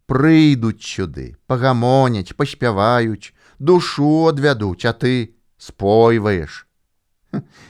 Прыйдуць 0.06 0.86
сюды, 0.86 1.34
пагамоняць, 1.48 2.38
паспяваюць, 2.38 3.34
душу 3.58 4.30
адвядуць, 4.30 4.86
а 4.86 4.94
ты 4.94 5.34
спойваеш. 5.58 6.68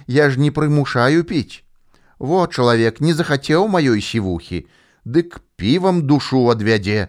Я 0.08 0.30
ж 0.30 0.40
не 0.40 0.52
прымушаю 0.52 1.24
піць. 1.24 1.64
Во 2.20 2.48
чалавек 2.48 3.00
не 3.00 3.14
захацеў 3.14 3.68
маёй 3.72 4.02
сівухі, 4.02 4.68
дык 5.06 5.40
півам 5.56 6.04
душу 6.08 6.52
адвядзе. 6.52 7.08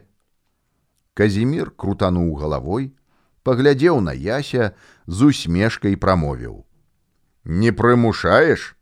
Казімір 1.15 1.75
крутануў 1.75 2.39
галавой, 2.39 2.95
паглядзеў 3.43 4.01
на 4.01 4.15
яся 4.15 4.73
з 5.07 5.35
усмешкай 5.35 5.97
прамовіў: 5.97 6.63
«Не 7.45 7.73
прымушаеш, 7.73 8.75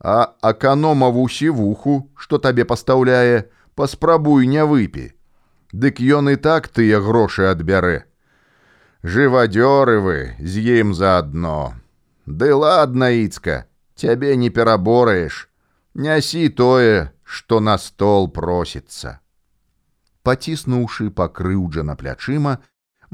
А 0.00 0.36
аканомаву 0.42 1.28
сівуху, 1.28 2.10
што 2.14 2.38
табе 2.38 2.64
пастаўляе, 2.64 3.48
паспрабуй 3.74 4.46
не 4.46 4.64
выпі. 4.64 5.12
Дык 5.72 6.00
ён 6.00 6.30
і 6.30 6.36
так 6.36 6.68
тыя 6.68 7.00
грошы 7.00 7.48
адбярэ. 7.50 8.04
Жывадзёры 9.02 9.98
вы 10.00 10.18
з 10.40 10.64
ім 10.80 10.94
заадно. 10.94 11.74
Ды 12.26 12.54
ладна, 12.54 13.10
іцка, 13.12 13.66
цябе 13.94 14.36
не 14.36 14.50
перабораеш, 14.50 15.48
Нясі 15.94 16.48
тое, 16.48 17.12
што 17.24 17.60
на 17.60 17.78
стол 17.78 18.28
просіцца 18.28 19.20
паціснуўшы 20.26 21.12
пакрыўджана 21.20 21.94
плячыма, 22.00 22.58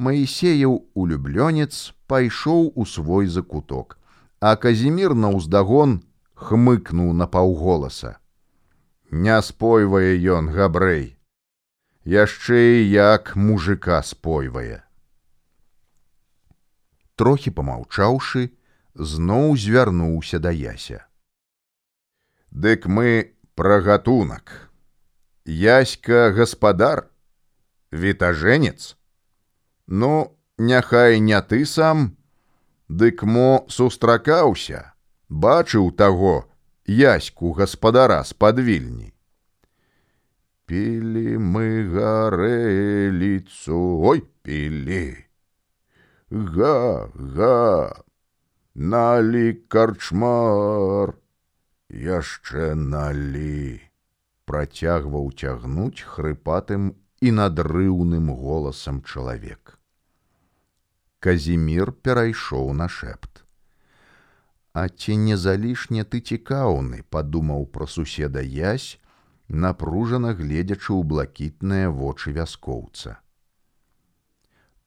Маісеяў 0.05 0.77
улюблёнец 0.97 1.93
пайшоў 2.09 2.73
у 2.75 2.87
свой 2.89 3.27
закуток, 3.33 3.99
а 4.41 4.57
казімір 4.57 5.13
на 5.25 5.29
ўздагон 5.35 5.99
хмыкнуў 6.43 7.13
на 7.17 7.27
паўголаса. 7.27 8.19
Не 9.11 9.37
спойвае 9.43 10.19
ён 10.37 10.51
габрэй. 10.53 11.17
Яшчэ 12.05 12.83
і 12.83 12.91
як 12.91 13.37
мужика 13.37 14.03
спойвае. 14.03 14.83
Трохі 17.15 17.53
помаўчаўшы, 17.57 18.51
зноў 18.95 19.55
звярнуўся 19.57 20.43
да 20.43 20.51
яся. 20.51 21.07
Дык 22.51 22.91
мы 22.91 23.37
пра 23.55 23.81
гатунак. 23.81 24.73
Яська 25.45 26.33
гаспадар, 26.37 27.07
вітажэнец. 27.93 28.97
Ну, 29.87 30.37
няхай 30.59 31.21
не 31.21 31.41
ты 31.43 31.65
сам, 31.67 32.17
Дык 32.93 33.23
мо 33.23 33.65
сустракаўся, 33.69 34.93
бачыў 35.33 35.91
таго 35.97 36.45
яську 36.87 37.53
гаспадара 37.53 38.21
з 38.25 38.33
падвільні. 38.33 39.13
Пілі 40.67 41.39
мы 41.39 41.89
гарэліцу, 41.89 43.79
ой 44.13 44.23
пілі. 44.43 45.17
Га, 46.31 47.09
га, 47.37 48.05
налі 48.75 49.53
карчмар, 49.69 51.17
яшчэ 51.89 52.75
налі 52.77 53.81
працягваў 54.45 55.33
цягнуць 55.33 56.05
хрыпатым 56.15 56.93
і 57.21 57.33
надрыўным 57.41 58.33
голасам 58.37 59.01
чалавек. 59.03 59.79
Казімір 61.21 61.93
перайшоў 61.93 62.73
на 62.77 62.89
шэпт. 62.89 63.32
А 64.73 64.89
ці 64.89 65.17
не 65.21 65.37
залішне 65.37 66.05
ты 66.05 66.21
цікаўны, 66.21 67.03
падумаў 67.13 67.67
пра 67.73 67.87
суседа 67.87 68.41
язь, 68.41 68.97
напружана 69.49 70.33
гледзячы 70.33 70.97
ў 70.97 71.03
блакітныя 71.05 71.93
вочы 71.93 72.33
вяскоўца. 72.33 73.21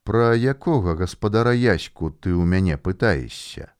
Пра 0.02 0.34
якога 0.34 0.94
гаспадара 0.98 1.54
яську 1.54 2.10
ты 2.10 2.34
ў 2.34 2.42
мяне 2.46 2.76
пытаешся? 2.78 3.70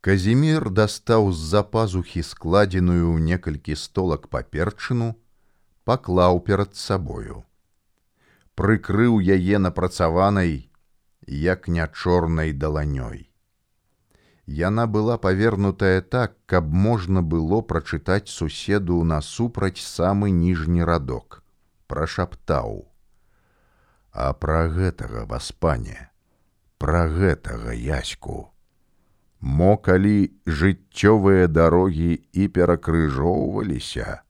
Казімір 0.00 0.70
дастаў 0.72 1.32
з-за 1.32 1.62
пазухі 1.62 2.24
складзеную 2.24 3.04
ў 3.12 3.20
некалькі 3.20 3.76
столак 3.76 4.28
паперчыну, 4.32 5.16
паклаў 5.84 6.40
перад 6.44 6.76
сабою. 6.76 7.44
Прыкрыў 8.56 9.20
яе 9.20 9.60
напрацаванай, 9.60 10.70
як 11.28 11.68
не 11.68 11.84
чорнай 11.88 12.52
даланёй. 12.52 13.29
Яна 14.50 14.88
была 14.90 15.16
павернутая 15.16 16.00
так, 16.00 16.32
каб 16.46 16.72
можна 16.74 17.22
было 17.22 17.60
прачытаць 17.62 18.26
суседу 18.26 18.96
насупраць 19.04 19.78
самы 19.78 20.30
ніжні 20.34 20.82
радок, 20.82 21.44
прашаптаў: 21.86 22.90
«А 24.12 24.32
пра 24.34 24.66
гэтага 24.66 25.22
васпане, 25.30 26.10
пра 26.82 27.06
гэтага 27.06 27.78
яську? 27.78 28.50
Мо 29.40 29.76
калі 29.76 30.34
жыццёвыя 30.46 31.46
дарогі 31.46 32.18
і 32.32 32.48
перакрыжоўваліся. 32.48 34.22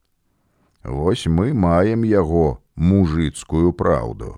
Вось 0.85 1.25
мы 1.27 1.55
маем 1.55 2.05
яго 2.05 2.61
мужыцкую 2.77 3.73
праўду, 3.73 4.37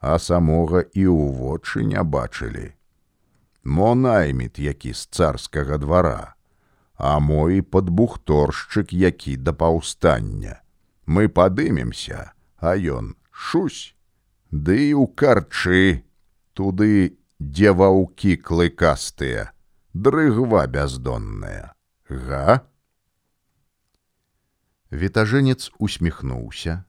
а 0.00 0.18
самога 0.18 0.82
і 0.82 1.06
ў 1.06 1.30
вочы 1.38 1.86
не 1.86 2.02
бачылі. 2.02 2.74
Мо 3.66 3.94
найміт 3.94 4.58
які 4.62 4.92
з 4.94 5.06
царскага 5.10 5.78
двара, 5.82 6.34
а 6.94 7.18
мой 7.18 7.62
падбухторшчык 7.62 8.94
які 8.94 9.36
да 9.36 9.52
паўстання. 9.52 10.62
Мы 11.06 11.26
падымемся, 11.28 12.30
а 12.62 12.78
ён 12.78 13.18
шусь, 13.30 13.96
Ды 14.54 14.94
ў 14.94 15.10
карчы, 15.18 16.06
туды, 16.54 17.18
дзе 17.42 17.74
ваўкі 17.74 18.38
клыкастыя 18.38 19.50
дрыгва 19.92 20.66
бяздонная. 20.70 21.74
Га? 22.06 22.62
Вітажэнец 24.94 25.74
усміхнуўся 25.82 26.86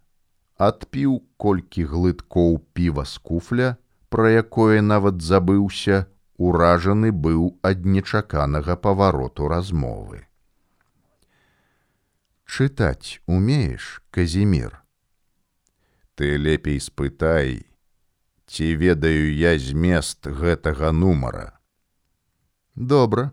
адпіў 0.57 1.17
колькі 1.41 1.89
глыткоў 1.89 2.61
піва 2.77 3.05
з 3.09 3.17
куфля 3.17 3.69
пра 4.13 4.29
якое 4.41 4.81
нават 4.85 5.21
забыўся 5.21 6.05
уражаны 6.37 7.11
быў 7.11 7.53
ад 7.61 7.85
нечаканага 7.85 8.77
павароту 8.77 9.47
размовы 9.47 10.27
чытаць 12.47 13.19
умееш, 13.27 14.01
Казімир. 14.09 14.81
Ты 16.15 16.37
лепей 16.37 16.79
спытай, 16.79 17.67
ці 18.47 18.73
ведаю 18.75 19.35
я 19.35 19.59
змест 19.59 20.25
гэтага 20.25 20.91
нумара. 20.91 21.59
Добра, 22.73 23.29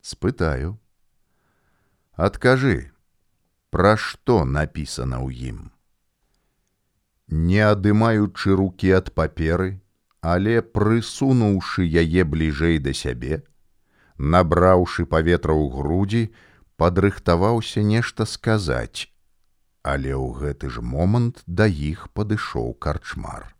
спытаю. 0.00 0.80
Адкажы, 2.14 2.90
пра 3.70 3.94
што 4.00 4.42
напісана 4.44 5.22
ў 5.22 5.54
ім. 5.54 5.60
Не 7.28 7.62
адымаючы 7.68 8.56
рукі 8.58 8.90
ад 8.96 9.12
паперы, 9.14 9.78
але 10.24 10.60
прысунуўшы 10.76 11.84
яе 11.84 12.24
бліжэй 12.24 12.78
да 12.84 12.94
сябе, 12.96 13.44
набраўшы 14.16 15.04
паветра 15.04 15.52
ў 15.52 15.68
грудзі, 15.74 16.22
падрыхтаваўся 16.80 17.84
нешта 17.84 18.24
сказаць, 18.24 19.12
але 19.84 20.16
ў 20.16 20.32
гэты 20.40 20.72
ж 20.72 20.80
момант 20.80 21.44
да 21.46 21.68
іх 21.68 22.08
падышоў 22.16 22.72
карчмар. 22.86 23.52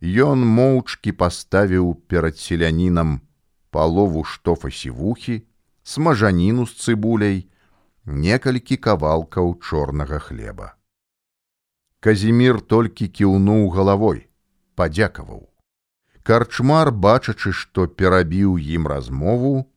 Ён 0.00 0.48
моўчкі 0.56 1.12
паставіў 1.12 1.92
перад 2.08 2.40
селянінам 2.40 3.20
палову 3.68 4.24
штофа 4.24 4.72
сівухі, 4.72 5.42
смажаніну 5.84 6.64
з 6.64 6.72
цыбуляй, 6.88 7.38
некалькі 8.06 8.80
кавалкаў 8.80 9.58
чорнага 9.60 10.24
хлеба. 10.24 10.72
Казімир 12.00 12.60
толькі 12.60 13.08
кіўнуў 13.08 13.68
галавой, 13.76 14.28
падзякаваў. 14.76 15.46
Карчмар, 16.22 16.90
бачачы, 16.90 17.52
што 17.52 17.86
перабіў 17.86 18.58
ім 18.58 18.88
размову, 18.88 19.70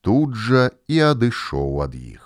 тут 0.00 0.34
жа 0.36 0.70
і 0.86 1.00
адышоў 1.10 1.82
ад 1.88 1.94
іх. 1.94 2.24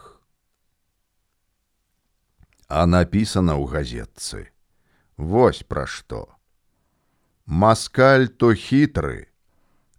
А 2.68 2.86
напісана 2.86 3.54
ў 3.58 3.64
газетцы: 3.70 4.48
Вось 5.16 5.62
пра 5.62 5.86
што. 5.86 6.24
Маскаль 7.46 8.28
то 8.28 8.54
хітры, 8.54 9.32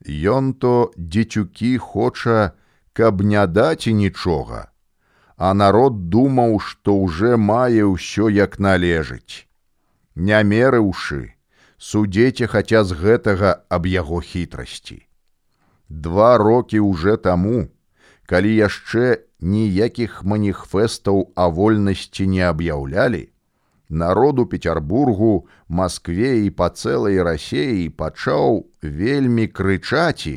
Ён 0.06 0.54
то 0.54 0.92
дзецюкі 0.98 1.78
хоча, 1.78 2.52
каб 2.94 3.22
не 3.22 3.46
даць 3.48 3.88
і 3.88 3.94
нічога, 3.94 4.68
а 5.38 5.54
народ 5.54 6.10
думаў, 6.10 6.60
што 6.60 6.96
ўжо 7.00 7.38
мае 7.38 7.88
ўсё 7.88 8.28
як 8.30 8.60
належыць. 8.60 9.48
Не 10.16 10.44
мерыўшы, 10.44 11.34
судзеце 11.84 12.48
хаця 12.52 12.82
з 12.88 12.96
гэтага 13.00 13.50
аб 13.76 13.88
яго 13.92 14.20
хітрасці. 14.24 15.04
Два 15.90 16.38
рокі 16.40 16.80
уже 16.80 17.18
таму, 17.18 17.68
калі 18.26 18.52
яшчэ 18.56 19.08
ніякіх 19.56 20.24
маніфестаў 20.24 21.20
о 21.36 21.50
вольнасці 21.58 22.28
не 22.36 22.48
аб'яўлялі, 22.48 23.28
народу 23.90 24.48
Петербургу, 24.48 25.34
Маскве 25.68 26.32
і 26.46 26.50
па 26.62 26.72
цэлай 26.72 27.20
рассеі 27.28 27.92
пачаў 28.00 28.64
вельмі 28.82 29.52
крычаці, 29.60 30.36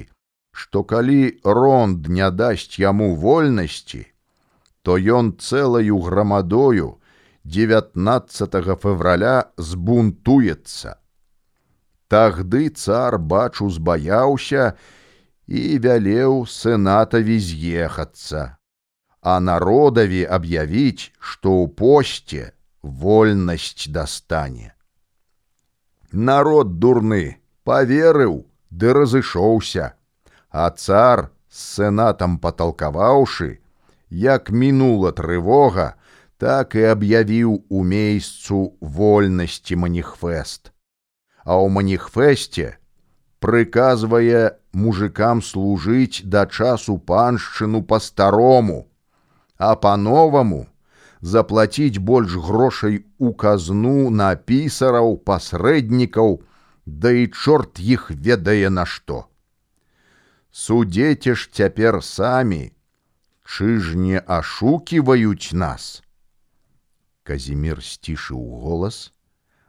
што 0.50 0.82
калі 0.82 1.38
ронд 1.44 2.10
не 2.18 2.28
дасць 2.42 2.82
яму 2.82 3.14
вольнасці, 3.14 4.04
то 4.82 4.98
ён 4.98 5.34
цэлаю 5.38 6.02
грамадою 6.10 6.98
19 7.44 8.62
февраля 8.82 9.36
збунтуецца. 9.56 10.98
Тагды 12.08 12.68
цар 12.70 13.18
бачу 13.18 13.66
збаяўся 13.70 14.74
і 15.46 15.62
вялеў 15.82 16.46
сенатаві 16.46 17.38
з'ехацца, 17.42 18.54
а 19.22 19.40
народаві 19.40 20.22
аб'явіць, 20.38 21.10
што 21.18 21.50
ў 21.50 21.74
посце 21.74 22.44
вольнасць 22.82 23.90
дастане. 23.90 24.70
Народ 26.12 26.78
дурны 26.78 27.42
поверыў 27.66 28.46
ды 28.70 28.94
разышоўся, 28.94 29.92
а 30.50 30.70
цар 30.70 31.26
з 31.50 31.58
сенатам 31.74 32.38
паталкаваўшы, 32.38 33.58
як 34.10 34.50
мінула 34.50 35.10
трывога, 35.10 35.98
так 36.38 36.78
і 36.78 36.86
аб'явіў 36.94 37.66
у 37.68 37.82
месяцу 37.82 38.78
вольнасці 38.80 39.76
маніфест. 39.82 40.70
А 41.46 41.54
ў 41.54 41.70
маніфесте 41.70 42.74
прыказвае 43.38 44.58
мужикам 44.74 45.42
служыць 45.48 46.26
да 46.26 46.46
часу 46.50 46.98
паншчыну 46.98 47.82
па-старому, 47.86 48.78
а 49.54 49.76
па-новаму 49.78 50.66
заплаціць 51.22 52.02
больш 52.02 52.34
грошай 52.48 53.04
у 53.18 53.30
казну 53.32 54.10
на 54.10 54.34
пісараў, 54.34 55.16
пасрэднікаў, 55.22 56.42
да 56.86 57.10
і 57.10 57.28
чорт 57.30 57.78
іх 57.78 58.10
ведае 58.10 58.70
на 58.70 58.86
што. 58.86 59.26
Судзеце 60.50 61.34
ж 61.34 61.50
цяпер 61.52 62.02
самі, 62.02 62.72
чы 63.46 63.78
ж 63.78 63.94
не 63.94 64.18
ашуківаюць 64.18 65.54
нас. 65.54 66.02
Казімир 67.22 67.82
сцішыў 67.82 68.42
голас, 68.66 69.12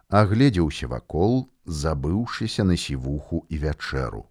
агледзеўся 0.09 0.87
вакол, 0.87 1.49
забыўшыся 1.67 2.63
на 2.63 2.77
сівуху 2.77 3.45
і 3.49 3.58
вячэру 3.67 4.25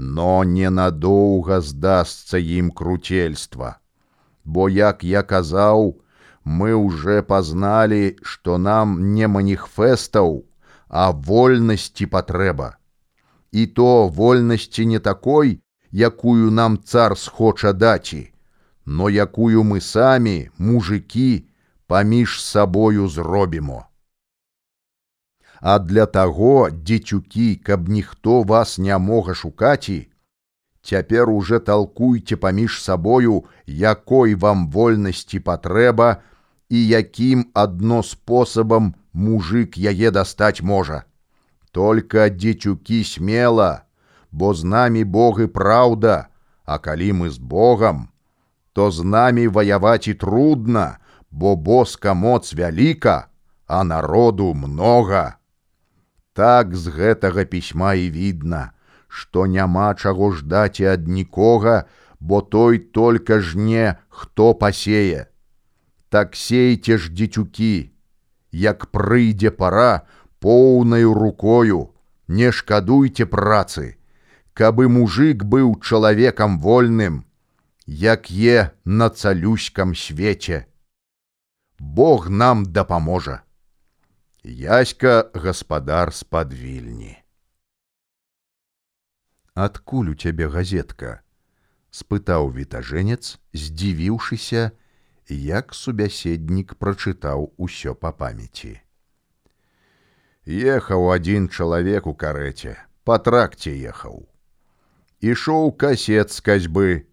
но 0.00 0.44
ненадоўга 0.44 1.60
здасца 1.60 2.38
ім 2.38 2.70
круцельства. 2.70 3.78
Бо, 4.44 4.68
як 4.68 5.04
я 5.04 5.22
казаў, 5.22 6.00
мы 6.44 6.74
уже 6.74 7.22
пазналі, 7.22 8.16
што 8.22 8.56
нам 8.58 9.12
не 9.14 9.28
маніфестаў, 9.28 10.44
а 10.88 11.10
вольнасці 11.10 12.06
патрэба. 12.06 12.76
І 13.52 13.66
то 13.66 14.08
вольнасці 14.08 14.86
не 14.86 14.98
такой, 14.98 15.60
якую 15.92 16.50
нам 16.50 16.78
цар 16.78 17.18
схоча 17.18 17.72
даці, 17.72 18.32
но 18.86 19.10
якую 19.10 19.62
мы 19.64 19.80
самі, 19.80 20.50
мужикі, 20.58 21.44
паміж 21.86 22.42
сабою 22.42 23.08
зробімо. 23.08 23.89
А 25.60 25.78
для 25.78 26.06
таго, 26.06 26.70
дзецюкі, 26.70 27.56
каб 27.56 27.88
ніхто 27.88 28.42
вас 28.42 28.78
не 28.78 28.96
мога 28.98 29.34
шукаці, 29.34 30.10
Цяпер 30.82 31.30
уже 31.30 31.58
талкуйце 31.58 32.36
паміж 32.36 32.82
сабою, 32.82 33.44
якой 33.66 34.34
вам 34.34 34.70
вольнасці 34.70 35.40
патрэба 35.40 36.24
і 36.68 36.86
якім 36.86 37.44
адно 37.52 38.02
спосабам 38.02 38.94
мужик 39.12 39.76
яе 39.76 40.10
дастаць 40.10 40.62
можа. 40.62 41.04
Только 41.72 42.28
дзецюкі 42.28 43.04
смела, 43.04 43.84
бо 44.32 44.54
з 44.54 44.64
намі 44.64 45.04
Бог 45.04 45.40
і 45.40 45.46
праўда, 45.46 46.32
а 46.64 46.78
калі 46.78 47.12
мы 47.12 47.30
з 47.30 47.38
Богом, 47.38 48.08
то 48.72 48.90
з 48.90 49.04
намі 49.04 49.48
ваяваць 49.48 50.08
і 50.08 50.14
трудна, 50.14 50.98
бо 51.30 51.56
боска 51.56 52.14
моц 52.14 52.54
вяліка, 52.54 53.28
а 53.66 53.84
народу 53.84 54.54
много. 54.54 55.39
Так 56.32 56.74
з 56.74 56.88
гэтага 56.94 57.44
пісьма 57.44 57.94
і 57.94 58.10
відна, 58.10 58.72
што 59.08 59.46
няма 59.46 59.94
чаго 59.94 60.30
ждаць 60.32 60.80
і 60.80 60.86
ад 60.94 61.08
нікога, 61.08 61.84
бо 62.20 62.40
той 62.40 62.78
только 62.78 63.40
жне, 63.40 63.96
хто 64.08 64.54
пасее. 64.54 65.26
Так 66.08 66.36
сейце 66.36 66.98
ж 66.98 67.10
дзецюкі, 67.10 67.90
як 68.52 68.86
прыйдзе 68.90 69.50
пара 69.50 70.06
поўнаю 70.38 71.14
рукою, 71.14 71.94
не 72.28 72.52
шкадуйце 72.52 73.26
працы, 73.26 73.98
каб 74.54 74.82
і 74.82 74.86
мужик 74.86 75.44
быў 75.44 75.74
чалавекам 75.82 76.60
вольным, 76.60 77.24
як 77.86 78.30
е 78.30 78.70
на 78.84 79.10
цалюськам 79.10 79.94
свеце. 79.94 80.66
Бог 81.78 82.30
нам 82.30 82.64
дапаможа. 82.64 83.42
Яська 84.44 85.30
гаспадар 85.34 86.14
з-пад 86.14 86.54
вільні. 86.54 87.18
Адкуль 89.54 90.08
у 90.08 90.14
цябе 90.14 90.48
газетка? 90.48 91.20
спытаў 91.92 92.48
вітажэнец, 92.48 93.36
здзівіўшыся, 93.52 94.72
як 95.28 95.74
субяседнік 95.74 96.72
прачытаў 96.80 97.52
усё 97.60 97.92
па 97.92 98.16
памяці. 98.16 98.80
Ехаў 100.48 101.12
адзін 101.12 101.52
чалавек 101.52 102.08
у 102.08 102.16
карэце, 102.16 102.80
па 103.04 103.20
тракце 103.20 103.76
ехаў. 103.76 104.24
Ішоў 105.20 105.76
касет 105.76 106.32
з 106.32 106.40
касьбы, 106.40 107.04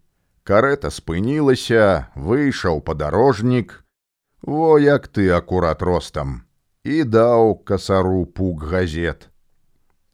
карета 0.48 0.88
спынілася, 0.88 2.08
выйшаў 2.16 2.80
падарожнік, 2.80 3.84
Во 4.40 4.78
як 4.78 5.08
ты 5.08 5.28
акурат 5.34 5.82
ростам, 5.82 6.47
і 6.84 7.04
даў 7.04 7.64
касару 7.64 8.26
пук 8.26 8.64
газет. 8.64 9.30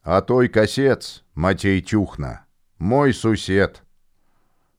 А 0.03 0.21
той 0.21 0.49
касец, 0.49 1.25
Матей 1.35 1.81
Тюхна, 1.81 2.45
мой 2.79 3.13
сусед. 3.13 3.83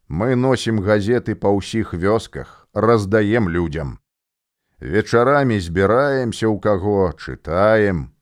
Мы 0.07 0.35
носім 0.35 0.81
газеты 0.85 1.35
па 1.35 1.49
ўсіх 1.49 1.93
вёсках, 1.93 2.67
раздаем 2.73 3.49
людям. 3.49 3.97
Вечарамі 4.79 5.57
збіраемся 5.59 6.45
ў 6.45 6.59
каго, 6.59 7.15
чытаем. 7.17 8.13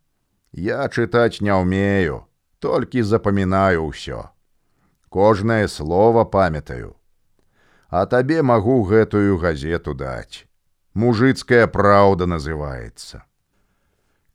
Я 0.53 0.87
чытаць 0.87 1.41
не 1.41 1.51
ўмею, 1.51 2.23
толькі 2.63 3.03
запамінаю 3.03 3.91
ўсё. 3.91 4.29
Кожнае 5.09 5.67
слово 5.67 6.23
памятаю. 6.23 6.95
А 7.89 8.05
табе 8.05 8.41
магу 8.41 8.83
гэтую 8.87 9.37
газету 9.37 9.93
даць. 9.93 10.47
Мужыцкая 10.93 11.67
праўда 11.67 12.25
называецца. 12.25 13.27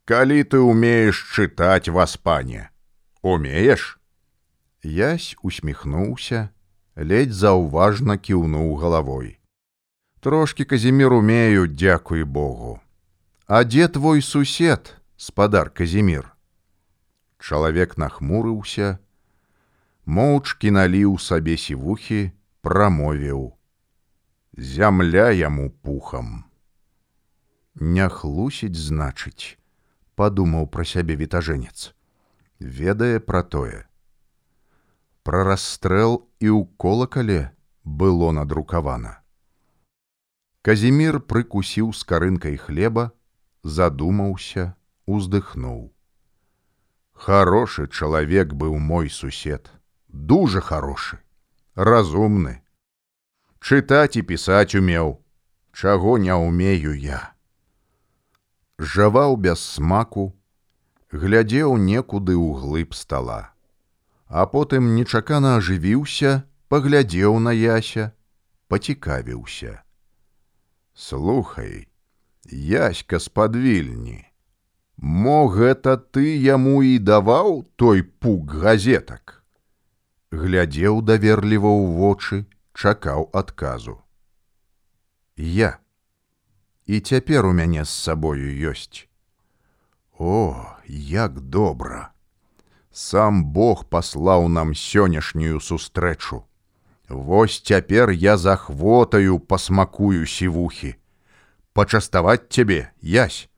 Калі 0.09 0.41
ты 0.49 0.57
умееш 0.57 1.19
чытаць 1.37 1.93
вас, 1.93 2.17
пане, 2.17 2.71
умееш? 3.21 4.01
Ясь 4.81 5.37
усміхнуўся, 5.45 6.49
ледзь 6.97 7.37
заўважна 7.37 8.17
кіўнуў 8.17 8.73
галавой. 8.81 9.37
Трошки 10.25 10.65
казімир 10.65 11.13
умею, 11.13 11.69
дзякуй 11.69 12.25
Богу. 12.25 12.81
А 13.45 13.65
дзе 13.65 13.85
твой 13.89 14.23
сусед, 14.23 14.97
спадар 15.21 15.69
казімир? 15.69 16.33
Чалавек 17.37 18.01
нахмурыўся, 18.01 18.97
моўчкі 20.09 20.73
наліў 20.73 21.21
сабе 21.21 21.61
сівухі, 21.61 22.33
прамовіў: 22.65 23.53
Зямля 24.57 25.29
яму 25.37 25.69
пухам. 25.69 26.49
Не 27.77 28.09
хлусіць, 28.09 28.73
значыць, 28.73 29.58
падумаў 30.19 30.67
пра 30.75 30.85
сябе 30.85 31.15
вітажэнец. 31.21 31.95
Ведае 32.59 33.21
пра 33.23 33.43
тое. 33.47 33.85
Пра 35.23 35.45
расстрэл 35.47 36.27
і 36.43 36.49
ў 36.51 36.67
колакале 36.83 37.41
было 37.85 38.33
надрукавана. 38.35 39.23
Казімир 40.67 41.21
прыкусіў 41.21 41.95
скарынкай 41.95 42.59
хлеба, 42.59 43.13
задумаўся, 43.63 44.75
уздыхнуў. 45.07 45.95
Харошы 47.15 47.87
чалавек 47.87 48.53
быў 48.55 48.77
мой 48.79 49.09
сусед, 49.11 49.71
дужа 50.09 50.61
харошы, 50.61 51.23
разумны. 51.75 52.59
Чытаць 53.59 54.19
і 54.19 54.23
пісаць 54.23 54.75
умеў, 54.75 55.19
чаго 55.73 56.19
не 56.19 56.35
ўмею 56.35 56.95
я. 56.95 57.38
Жаваў 58.79 59.37
без 59.37 59.59
смаку, 59.59 60.33
глядзеў 61.11 61.75
некуды 61.83 62.39
ў 62.39 62.55
глыб 62.63 62.95
стала, 62.95 63.51
а 64.31 64.47
потым 64.47 64.95
нечакана 64.95 65.57
ажывіўся, 65.59 66.47
паглядзеў 66.71 67.39
на 67.43 67.51
яся, 67.51 68.13
пацікавіўся. 68.69 69.83
Слухай, 70.95 71.89
яська 72.47 73.19
спадвільні. 73.19 74.23
Мо 74.99 75.47
гэта 75.51 75.97
ты 75.99 76.39
яму 76.39 76.83
і 76.83 76.99
даваў 76.99 77.67
той 77.77 78.03
пук 78.03 78.55
газетак. 78.63 79.43
Глядзеў 80.31 81.03
даверліва 81.03 81.71
ў 81.71 81.85
вочы, 81.99 82.47
чакаў 82.75 83.31
адказу. 83.33 83.99
Я. 85.37 85.79
І 86.89 87.01
цяпер 87.01 87.47
у 87.47 87.53
мяне 87.53 87.85
з 87.85 87.93
сабою 87.93 88.49
ёсць. 88.73 89.05
О, 90.17 90.57
як 90.89 91.41
добра! 91.41 92.13
Сам 92.91 93.45
Бог 93.45 93.85
паслаў 93.85 94.49
нам 94.49 94.73
сённяшнюю 94.73 95.61
сустрэчу. 95.61 96.49
Вось 97.09 97.61
цяпер 97.61 98.11
я 98.11 98.37
захвотаю 98.37 99.39
пасмакую 99.39 100.25
сівухі. 100.27 100.97
Пачаставаць 101.77 102.49
цябе, 102.49 102.91
язь. 103.03 103.53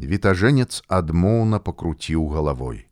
Вітажэнец 0.00 0.80
адмоўна 0.88 1.60
пакруціў 1.60 2.24
галавой. 2.32 2.88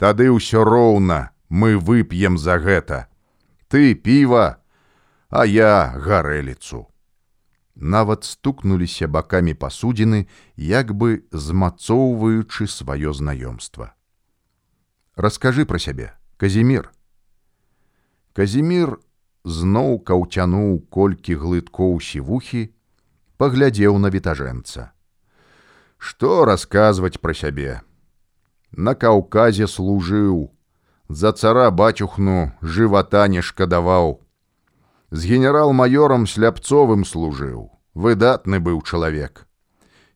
Тады 0.00 0.32
ўсё 0.32 0.64
роўна 0.64 1.36
мы 1.52 1.76
вып'ем 1.76 2.40
за 2.40 2.56
гэта. 2.56 3.06
Ты 3.68 3.92
піва, 3.94 4.56
а 5.28 5.44
я 5.44 5.92
гарэліцу. 6.00 6.88
Нават 7.76 8.24
стукнуліся 8.24 9.06
бакамі 9.06 9.52
пасудзіны, 9.52 10.26
як 10.56 10.96
бы 10.96 11.28
змацоўваючы 11.30 12.66
сваё 12.66 13.12
знаёмства. 13.12 13.92
Раскажы 15.14 15.68
пра 15.68 15.78
сябе, 15.78 16.16
Казімир. 16.36 16.88
Казімир 18.32 18.96
зноў 19.44 20.00
каўцянуў 20.00 20.88
колькі 20.88 21.36
глыткоў 21.36 22.00
сівухі, 22.00 22.72
паглядзеў 23.36 24.00
на 24.00 24.08
вітажэнца. 24.08 24.92
Што 25.96 26.44
расказваць 26.48 27.20
пра 27.20 27.32
сябе? 27.36 27.80
На 28.72 28.96
каўказе 28.96 29.68
служыў, 29.68 30.48
за 31.08 31.32
цара 31.32 31.70
бацюхну 31.70 32.52
жывата 32.62 33.28
не 33.28 33.40
шкадаваў. 33.40 34.20
З 35.10 35.24
генерал-маёрам 35.24 36.26
сляпцовым 36.26 37.04
служыў, 37.06 37.70
выдатны 37.94 38.58
быў 38.58 38.82
чалавек. 38.82 39.46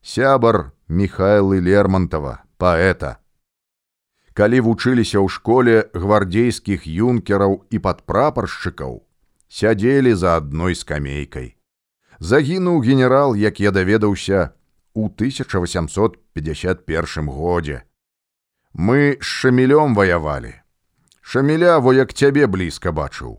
Сябар 0.03 0.75
Михайлы 0.89 1.61
Лермонтова, 1.61 2.43
паэта. 2.59 3.19
Калі 4.35 4.61
вучыліся 4.67 5.23
ў 5.23 5.29
школе 5.31 5.87
гвардзейскіх 5.95 6.91
юнкераў 6.91 7.63
і 7.71 7.79
падпрапаршчыкаў, 7.79 9.07
сядзелі 9.47 10.15
за 10.15 10.37
адной 10.43 10.75
скамейкай. 10.75 11.57
Загінуў 12.19 12.83
генерал, 12.83 13.35
як 13.35 13.61
я 13.61 13.71
даведаўся 13.71 14.55
у 14.95 15.07
1851 15.07 17.29
годзе. 17.31 17.83
Мы 18.75 19.19
з 19.23 19.25
шамілём 19.25 19.95
ваявалі. 19.95 20.55
Шаміля 21.23 21.79
во 21.79 21.93
як 21.95 22.15
цябе 22.15 22.47
блізка 22.47 22.91
бачыў. 22.91 23.39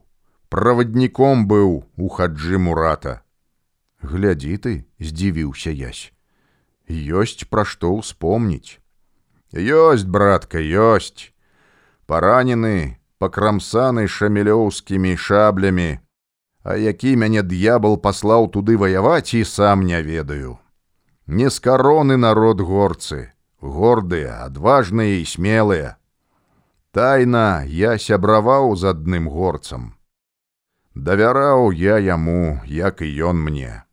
Правадніком 0.52 1.48
быў 1.48 1.70
у 1.96 2.08
хаджы 2.12 2.58
мурата. 2.60 3.22
Глядзі 4.04 4.58
ты, 4.64 4.72
здзівіўся 5.00 5.72
ясь. 5.72 6.12
Ёсць 6.92 7.48
пра 7.48 7.64
што 7.64 7.96
ўспомніць. 7.96 8.84
Ёсць, 9.56 10.04
братка, 10.04 10.60
ёсць. 10.60 11.32
Паранены, 12.04 13.00
пакрамсаны 13.24 14.08
шамілёўскімі 14.12 15.16
шаблямі, 15.16 15.92
А 16.64 16.76
які 16.76 17.16
мяне 17.18 17.42
д'ябал 17.42 17.98
паслаў 17.98 18.52
туды 18.54 18.78
ваяваць 18.78 19.34
і 19.34 19.44
сам 19.44 19.82
не 19.82 20.02
ведаю. 20.06 20.60
Не 21.26 21.50
з 21.50 21.58
кароны 21.60 22.18
народ 22.18 22.62
горцы, 22.62 23.32
гордыя, 23.62 24.46
адважныя 24.46 25.18
і 25.22 25.26
смелыя. 25.26 25.96
Тайна 26.92 27.64
я 27.66 27.98
сябраваў 27.98 28.76
з 28.76 28.94
адным 28.94 29.26
горцам. 29.32 29.96
Давяраў 30.96 31.72
я 31.72 31.98
яму, 31.98 32.62
як 32.68 33.02
і 33.02 33.10
ён 33.32 33.40
мне. 33.40 33.84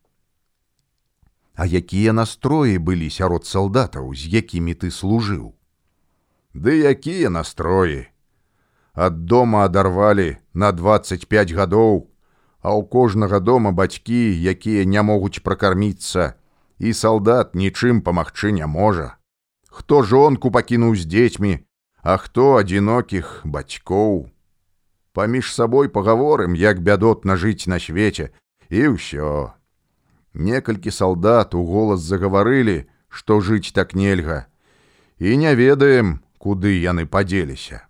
А 1.55 1.65
якія 1.65 2.13
настроі 2.13 2.77
былі 2.77 3.09
сярод 3.09 3.45
салдатаў, 3.45 4.13
з 4.15 4.27
якімі 4.27 4.73
ты 4.73 4.91
служыў? 4.91 5.55
Ды 6.53 6.79
якія 6.83 7.29
настроі? 7.29 8.07
ад 8.99 9.25
дома 9.25 9.63
адарвалі 9.65 10.37
на 10.53 10.71
25 10.71 11.51
гадоў, 11.55 12.11
а 12.59 12.75
ў 12.75 12.83
кожнага 12.83 13.39
дома 13.39 13.71
бацькі, 13.71 14.35
якія 14.35 14.83
не 14.83 15.01
могуць 15.01 15.39
пракарміцца, 15.39 16.35
і 16.79 16.91
салдат 16.91 17.55
нічым 17.55 18.01
памагчы 18.03 18.51
не 18.51 18.67
можа. 18.67 19.15
Хто 19.71 20.03
жонку 20.03 20.51
пакінуў 20.51 20.99
з 20.99 21.07
дзецьмі, 21.07 21.63
а 22.03 22.17
хто 22.17 22.59
адзінокіх 22.59 23.47
бацькоў. 23.47 24.27
Паміж 25.19 25.51
сабой 25.53 25.89
пагаворым, 25.91 26.53
як 26.55 26.79
бядотна 26.79 27.35
жыць 27.35 27.67
на 27.67 27.75
свеце, 27.75 28.29
і 28.71 28.95
ўсё. 28.95 29.51
Некалькі 30.31 30.95
салдат 30.95 31.51
у 31.59 31.63
голас 31.67 31.99
загаварылі, 31.99 32.87
што 33.11 33.41
жыць 33.43 33.75
так 33.75 33.91
нельга. 33.99 34.47
І 35.19 35.35
не 35.35 35.51
ведаем, 35.59 36.23
куды 36.39 36.71
яны 36.79 37.03
падзеліся. 37.03 37.83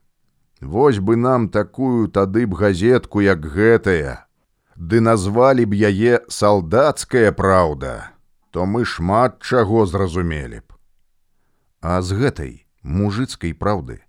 Вось 0.58 0.98
бы 0.98 1.22
нам 1.22 1.54
такую 1.54 2.10
тады 2.10 2.50
б 2.50 2.58
газетку, 2.58 3.22
як 3.22 3.46
гэтая. 3.46 4.26
Ды 4.74 4.98
назвалі 4.98 5.70
б 5.70 5.78
яе 5.78 6.26
салдацкая 6.34 7.30
праўда, 7.30 8.10
то 8.50 8.66
мы 8.66 8.90
шмат 8.90 9.38
чаго 9.46 9.86
зразумелі 9.86 10.66
б. 10.66 10.74
А 11.86 12.02
з 12.02 12.18
гэтай 12.18 12.54
мужыцкай 12.82 13.54
праўды 13.54 14.02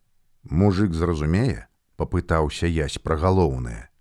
мужик 0.48 0.96
зразумее, 0.96 1.68
папытаўся 2.00 2.64
ясь 2.64 2.96
пра 2.96 3.16
галоўнае. 3.20 3.92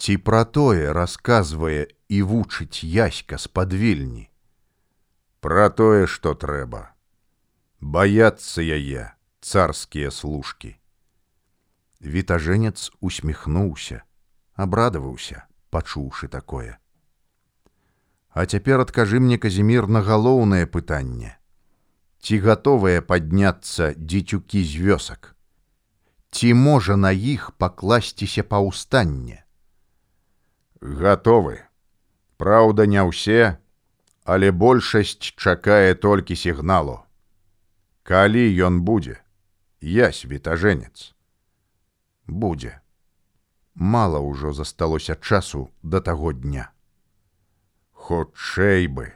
Ці 0.00 0.16
пра 0.28 0.44
тое 0.58 0.92
расказвае 0.96 1.92
і 2.08 2.22
вучыць 2.30 2.80
яська 2.80 3.36
з-пад 3.44 3.76
вільні. 3.76 4.24
Пра 5.44 5.68
тое, 5.68 6.08
што 6.08 6.32
трэба. 6.32 6.96
Баяцца 7.80 8.64
яе 8.64 9.12
царскія 9.44 10.10
служкі. 10.10 10.72
Вітажэнец 12.00 12.90
усміхнуўся, 13.00 14.02
абрадаваўся, 14.54 15.44
пачуўшы 15.70 16.28
такое. 16.32 16.80
А 18.32 18.44
цяпер 18.44 18.80
адкажы 18.80 19.20
мне 19.20 19.36
казімір 19.36 19.88
на 19.88 20.00
галоўнае 20.00 20.64
пытанне 20.64 21.36
ці 22.26 22.38
гатовыя 22.42 23.02
падняцца 23.06 23.92
дзецюкі 23.94 24.60
з 24.66 24.82
вёсак 24.82 25.35
ці 26.30 26.54
можа 26.54 26.96
на 26.96 27.12
іх 27.12 27.52
пакласціся 27.58 28.42
паўстанне? 28.42 29.44
Гатовы. 30.80 31.62
Праўда 32.36 32.84
не 32.86 33.00
ўсе 33.00 33.56
але 34.26 34.50
большасць 34.50 35.30
чакае 35.38 35.94
толькі 35.94 36.36
сігналу. 36.36 36.98
Калі 38.02 38.42
ён 38.68 38.82
будзе 38.82 39.22
я 39.80 40.10
світажэнец. 40.10 41.14
Будзе. 42.26 42.82
Мала 43.74 44.18
ўжо 44.18 44.50
засталося 44.52 45.14
часу 45.14 45.70
да 45.82 46.00
таго 46.02 46.32
дня. 46.32 46.66
Хутчэй 47.92 48.90
бы 48.90 49.14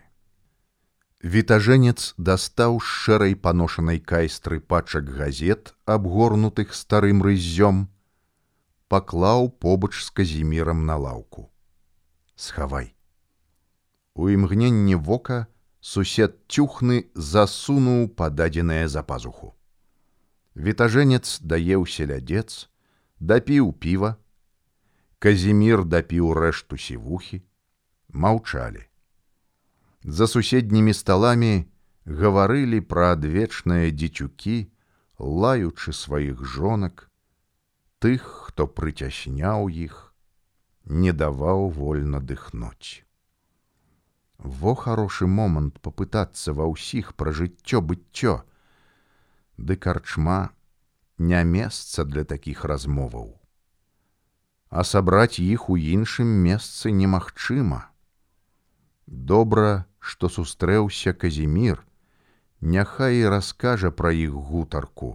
вітажэнец 1.22 2.14
дастаў 2.16 2.80
з 2.80 2.85
шэрай 2.85 3.35
паношанай 3.37 4.00
кайстры 4.00 4.61
пачак 4.61 5.04
газет 5.04 5.74
абгорнутых 5.85 6.74
старым 6.74 7.22
рыззём 7.22 7.88
паклаў 8.88 9.50
побач 9.50 10.00
з 10.00 10.11
казімірам 10.11 10.87
на 10.87 10.96
лаўку. 10.96 11.50
Схавай 12.37 12.94
у 14.14 14.28
імгненні 14.28 14.94
вока 14.96 15.46
сусед 15.80 16.37
цюхны 16.48 17.09
засунуў 17.14 18.09
пададзенае 18.16 18.88
за 18.88 19.02
пазуху. 19.02 19.54
Вітажэнец 20.56 21.40
даеў 21.40 21.87
селядец 21.87 22.68
дапіў 23.20 23.72
піва. 23.72 24.16
Казімір 25.20 25.85
дапіў 25.85 26.33
рэшту 26.37 26.76
сівухі. 26.76 27.40
Маўчалі. 28.09 28.89
За 30.04 30.26
суседнімі 30.26 30.94
сталамі 30.96 31.68
гаварылі 32.08 32.80
пра 32.80 33.12
адвечныя 33.12 33.92
дзецюкі, 33.92 34.72
лаючы 35.20 35.92
сваіх 35.92 36.40
жонак, 36.40 37.10
тых, 38.00 38.24
хто 38.48 38.64
прыцясняў 38.64 39.68
іх, 39.68 40.14
не 40.88 41.12
даваў 41.12 41.68
вольна 41.68 42.20
дыхнуць. 42.20 43.04
Во 44.40 44.72
хорошы 44.72 45.28
момант 45.28 45.76
попытацца 45.84 46.56
ва 46.56 46.64
ўсіх 46.72 47.12
пра 47.14 47.36
жыццё 47.36 47.84
быццё, 47.84 48.40
Ды 49.60 49.76
карчма 49.76 50.56
не 51.18 51.44
месца 51.44 52.08
для 52.08 52.24
такіх 52.24 52.64
размоваў. 52.64 53.36
А 54.70 54.80
сабраць 54.88 55.36
іх 55.36 55.68
у 55.68 55.76
іншым 55.76 56.32
месцы 56.48 56.88
немагчыма 56.88 57.92
добра 59.10 59.84
што 60.00 60.28
сустрэўся 60.28 61.12
казімір 61.12 61.82
няхай 62.60 63.20
і 63.20 63.28
раскажа 63.34 63.90
пра 64.00 64.12
іх 64.16 64.32
гутарку 64.50 65.10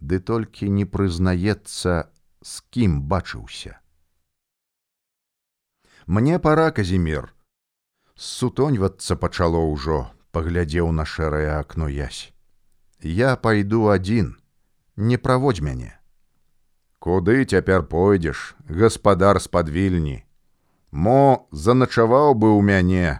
ды 0.00 0.18
толькі 0.18 0.68
не 0.74 0.84
прызнаецца 0.84 1.94
з 2.42 2.52
кім 2.74 2.98
бачыўся. 3.06 3.78
Мне 6.06 6.38
пора 6.42 6.70
казімір! 6.74 7.30
Сутоньвацца 8.18 9.16
пачало 9.16 9.62
ўжо 9.70 10.10
паглядзеў 10.34 10.92
на 10.92 11.06
шэрае 11.06 11.48
акно 11.56 11.88
язь 11.88 12.30
я 13.02 13.34
пайду 13.36 13.88
адзін 13.94 14.36
не 14.96 15.18
праводзь 15.18 15.62
мяне 15.64 15.96
куды 17.02 17.44
цяпер 17.44 17.82
пойдзеш 17.82 18.54
гаспадар 18.68 19.40
з-пад 19.42 19.68
вільні? 19.68 20.22
Мо 20.94 21.48
заначаваў 21.50 22.38
бы 22.38 22.54
ў 22.54 22.62
мяне. 22.62 23.18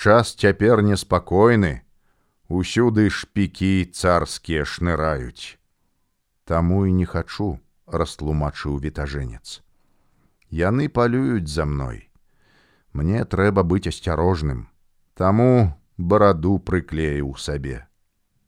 Час 0.00 0.32
цяпер 0.32 0.80
неспакойны, 0.80 1.84
Усюды 2.48 3.10
шпікі 3.12 3.92
царскія 3.92 4.64
шныраюць. 4.64 5.60
Таму 6.48 6.86
і 6.88 6.94
не 6.96 7.04
хачу, 7.04 7.60
растлумачыў 7.84 8.80
вітажэнец. 8.80 9.60
Яны 10.48 10.88
палююць 10.88 11.52
за 11.52 11.68
мной. 11.68 12.08
Мне 12.96 13.28
трэба 13.28 13.60
быць 13.60 13.92
асцярожным, 13.92 14.72
Таму 15.12 15.76
бараду 15.98 16.56
прыклею 16.58 17.36
сабе. 17.36 17.84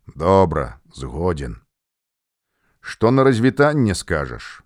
Добра, 0.09 0.81
згодзін. 0.89 1.61
Што 2.81 3.11
на 3.13 3.29
развітанне 3.29 3.95
скажаш? 3.95 4.63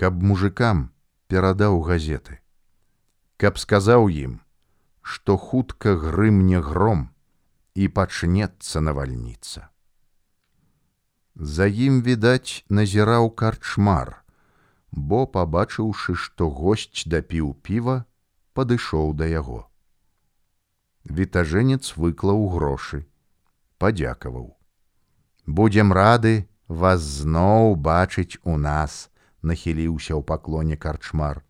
Каб 0.00 0.22
мужикам 0.24 0.88
перадаў 1.28 1.82
газеты. 1.84 2.40
Каб 3.36 3.60
сказаў 3.60 4.08
ім, 4.08 4.40
што 5.02 5.36
хутка 5.36 5.96
грымне 5.96 6.60
гром 6.60 7.08
і 7.74 7.88
пачнецца 7.88 8.80
навальніца. 8.80 9.68
За 11.34 11.66
ім, 11.66 12.02
відаць, 12.02 12.64
назіраў 12.68 13.30
карчмар, 13.30 14.20
бо, 14.92 15.26
пабачыўшы, 15.26 16.14
што 16.14 16.50
госць 16.50 17.06
дапіў 17.06 17.54
піва, 17.64 18.04
падышоў 18.52 19.14
да 19.14 19.26
яго. 19.30 19.66
Вітажэнец 21.04 21.96
выклаў 21.96 22.48
грошы, 22.52 23.06
падзякаваў. 23.78 24.56
Будзем 25.46 25.92
рады 25.92 26.48
вас 26.68 27.00
зноў 27.00 27.74
бачыць 27.76 28.36
у 28.44 28.58
нас, 28.58 29.08
нахіліўся 29.42 30.14
ў 30.14 30.22
паклоне 30.22 30.76
карчмар. 30.76 31.40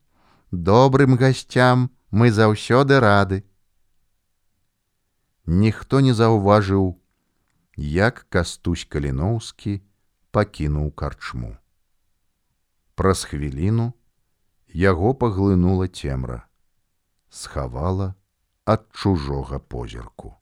Добрым 0.51 1.17
гасцям 1.17 1.91
мы 2.11 2.31
заўсёды 2.31 3.01
рады. 3.01 3.45
Ніхто 5.47 6.01
не 6.01 6.15
заўважыў, 6.15 6.99
як 7.77 8.27
кастусь 8.29 8.85
каліноўскі 8.85 9.81
пакінуў 10.31 10.91
карчму. 10.93 11.57
Праз 12.95 13.25
хвіліну 13.25 13.93
яго 14.75 15.15
паглынула 15.15 15.89
цемра, 15.89 16.47
схавала 17.31 18.15
ад 18.65 18.87
чужога 18.93 19.59
позірку. 19.59 20.40